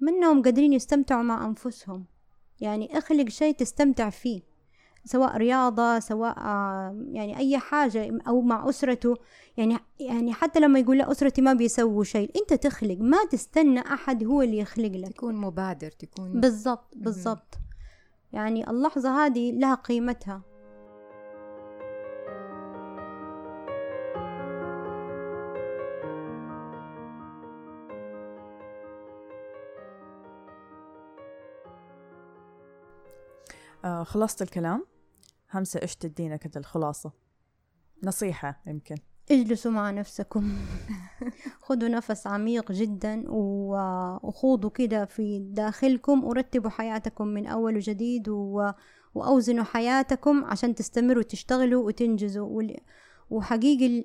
منهم 0.00 0.42
قادرين 0.42 0.72
يستمتعوا 0.72 1.22
مع 1.22 1.46
أنفسهم. 1.46 2.04
يعني 2.60 2.98
اخلق 2.98 3.28
شيء 3.28 3.54
تستمتع 3.54 4.10
فيه. 4.10 4.40
سواء 5.04 5.36
رياضة 5.36 5.98
سواء 5.98 6.38
يعني 7.12 7.38
أي 7.38 7.58
حاجة 7.58 8.18
أو 8.28 8.40
مع 8.40 8.68
أسرته. 8.68 9.16
يعني 9.56 9.76
يعني 10.00 10.32
حتى 10.32 10.60
لما 10.60 10.78
يقول 10.78 10.98
لا 10.98 11.10
أسرتي 11.10 11.42
ما 11.42 11.52
بيسووا 11.52 12.04
شيء. 12.04 12.30
أنت 12.36 12.54
تخلق 12.54 12.96
ما 13.00 13.24
تستنى 13.30 13.80
أحد 13.80 14.24
هو 14.24 14.42
اللي 14.42 14.58
يخلق 14.58 14.92
لك. 14.92 15.12
تكون 15.12 15.34
مبادر 15.34 15.90
تكون 15.90 16.40
بالضبط 16.40 16.94
بالضبط. 16.96 17.58
يعني 18.32 18.70
اللحظة 18.70 19.26
هذه 19.26 19.52
لها 19.52 19.74
قيمتها. 19.74 20.42
آه 33.84 34.02
خلصت 34.02 34.42
الكلام. 34.42 34.91
همسة 35.52 35.82
إيش 35.82 35.96
تدينا 35.96 36.36
كذا 36.36 36.60
الخلاصة؟ 36.60 37.12
نصيحة 38.04 38.62
يمكن. 38.66 38.96
اجلسوا 39.30 39.70
مع 39.70 39.90
نفسكم. 39.90 40.56
خذوا 41.66 41.88
نفس 41.88 42.26
عميق 42.26 42.72
جدا 42.72 43.24
وخوضوا 43.28 44.70
كده 44.70 45.04
في 45.04 45.38
داخلكم. 45.38 46.24
ورتبوا 46.24 46.70
حياتكم 46.70 47.28
من 47.28 47.46
أول 47.46 47.76
وجديد 47.76 48.28
و... 48.28 48.70
وأوزنوا 49.14 49.64
حياتكم 49.64 50.44
عشان 50.44 50.74
تستمروا 50.74 51.22
تشتغلوا 51.22 51.86
وتنجزوا. 51.86 52.62
وحقيقي 53.30 54.04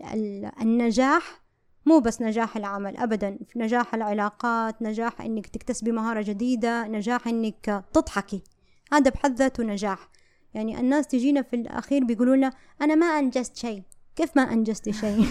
النجاح 0.62 1.42
مو 1.86 2.00
بس 2.00 2.22
نجاح 2.22 2.58
العمل 2.58 2.98
أبدا. 2.98 3.40
في 3.48 3.60
نجاح 3.60 3.96
العلاقات 3.96 4.82
نجاح 4.82 5.22
إنك 5.22 5.48
تكتسبي 5.48 5.92
مهارة 5.92 6.22
جديدة 6.22 6.88
نجاح 6.88 7.28
إنك 7.28 7.86
تضحكي. 7.94 8.44
هذا 8.92 9.12
بحد 9.12 9.36
ذاته 9.36 9.64
نجاح. 9.64 10.10
يعني 10.58 10.80
الناس 10.80 11.08
تجينا 11.08 11.42
في 11.42 11.56
الأخير 11.56 12.04
بيقولوا 12.04 12.36
لنا 12.36 12.52
أنا 12.82 12.96
ما 12.96 13.06
أنجزت 13.06 13.56
شيء. 13.58 13.82
كيف 14.16 14.30
ما 14.36 14.54
أنجزتي 14.54 14.94
شيء؟ 14.94 15.26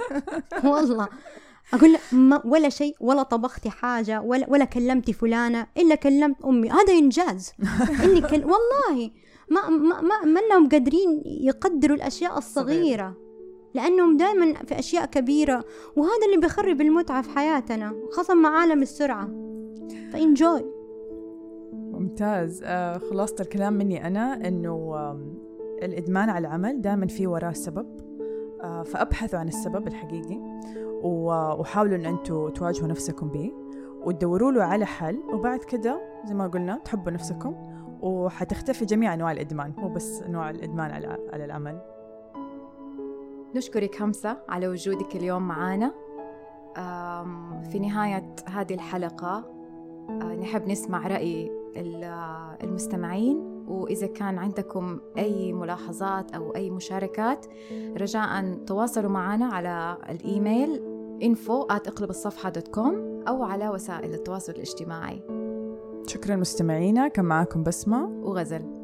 والله. 0.64 1.08
أقول 1.74 1.96
ما 2.12 2.42
ولا 2.44 2.68
شيء 2.68 2.96
ولا 3.00 3.22
طبختي 3.22 3.70
حاجة 3.70 4.20
ولا, 4.20 4.46
ولا 4.50 4.64
كلمتي 4.64 5.12
فلانة 5.12 5.66
إلا 5.76 5.94
كلمت 5.94 6.44
أمي. 6.44 6.70
هذا 6.70 6.92
إنجاز. 6.92 7.52
إني 8.04 8.20
كل... 8.20 8.44
والله. 8.44 9.10
ما 9.50 9.68
ما 9.68 10.00
ما, 10.24 10.40
أنهم 10.40 10.68
قادرين 10.68 11.22
يقدروا 11.24 11.96
الأشياء 11.96 12.38
الصغيرة. 12.38 13.16
لأنهم 13.74 14.16
دائما 14.16 14.54
في 14.54 14.78
أشياء 14.78 15.06
كبيرة. 15.06 15.64
وهذا 15.96 16.26
اللي 16.26 16.40
بيخرب 16.40 16.80
المتعة 16.80 17.22
في 17.22 17.30
حياتنا 17.30 17.94
خاصة 18.12 18.34
مع 18.34 18.60
عالم 18.60 18.82
السرعة. 18.82 19.26
فإنجوي. 20.12 20.77
ممتاز. 21.98 22.62
آه 22.64 22.98
خلاصة 22.98 23.36
الكلام 23.40 23.72
مني 23.72 24.06
أنا 24.06 24.48
آه 24.48 25.20
الإدمان 25.82 26.28
على 26.28 26.48
العمل 26.48 26.80
دائما 26.80 27.06
في 27.06 27.26
وراه 27.26 27.52
سبب 27.52 27.86
آه 28.62 28.82
فأبحثوا 28.82 29.38
عن 29.38 29.48
السبب 29.48 29.86
الحقيقي 29.86 30.40
وحاولوا 31.02 31.96
أن 31.96 32.06
أنتوا 32.06 32.50
تواجهوا 32.50 32.88
نفسكم 32.88 33.28
به 33.28 33.52
وتدوروا 34.04 34.52
له 34.52 34.62
على 34.62 34.86
حل. 34.86 35.18
وبعد 35.32 35.58
كده 35.58 36.00
زي 36.24 36.34
ما 36.34 36.46
قلنا 36.46 36.78
تحبوا 36.84 37.12
نفسكم 37.12 37.54
وحتختفي 38.00 38.84
جميع 38.84 39.14
أنواع 39.14 39.32
الإدمان 39.32 39.72
مو 39.78 39.88
بس 39.88 40.22
أنواع 40.22 40.50
الإدمان 40.50 40.90
على 41.32 41.44
العمل. 41.44 41.80
نشكرك 43.54 44.02
همسة 44.02 44.36
على 44.48 44.68
وجودك 44.68 45.16
اليوم 45.16 45.48
معنا 45.48 45.94
في 47.70 47.78
نهاية 47.78 48.34
هذه 48.46 48.74
الحلقة 48.74 49.44
آه، 50.08 50.34
نحب 50.34 50.68
نسمع 50.68 51.06
رأي 51.06 51.57
المستمعين 52.62 53.64
وإذا 53.68 54.06
كان 54.06 54.38
عندكم 54.38 55.00
أي 55.18 55.52
ملاحظات 55.52 56.34
أو 56.34 56.56
أي 56.56 56.70
مشاركات 56.70 57.46
رجاء 57.96 58.54
تواصلوا 58.66 59.10
معنا 59.10 59.46
على 59.46 59.96
الإيميل 60.10 60.82
info 61.22 61.66
كوم 62.74 63.24
أو 63.28 63.42
على 63.42 63.68
وسائل 63.68 64.14
التواصل 64.14 64.52
الاجتماعي. 64.52 65.22
شكرا 66.06 66.36
مستمعينا 66.36 67.08
كان 67.08 67.24
معكم 67.24 67.62
بسمة 67.62 68.06
وغزل. 68.22 68.77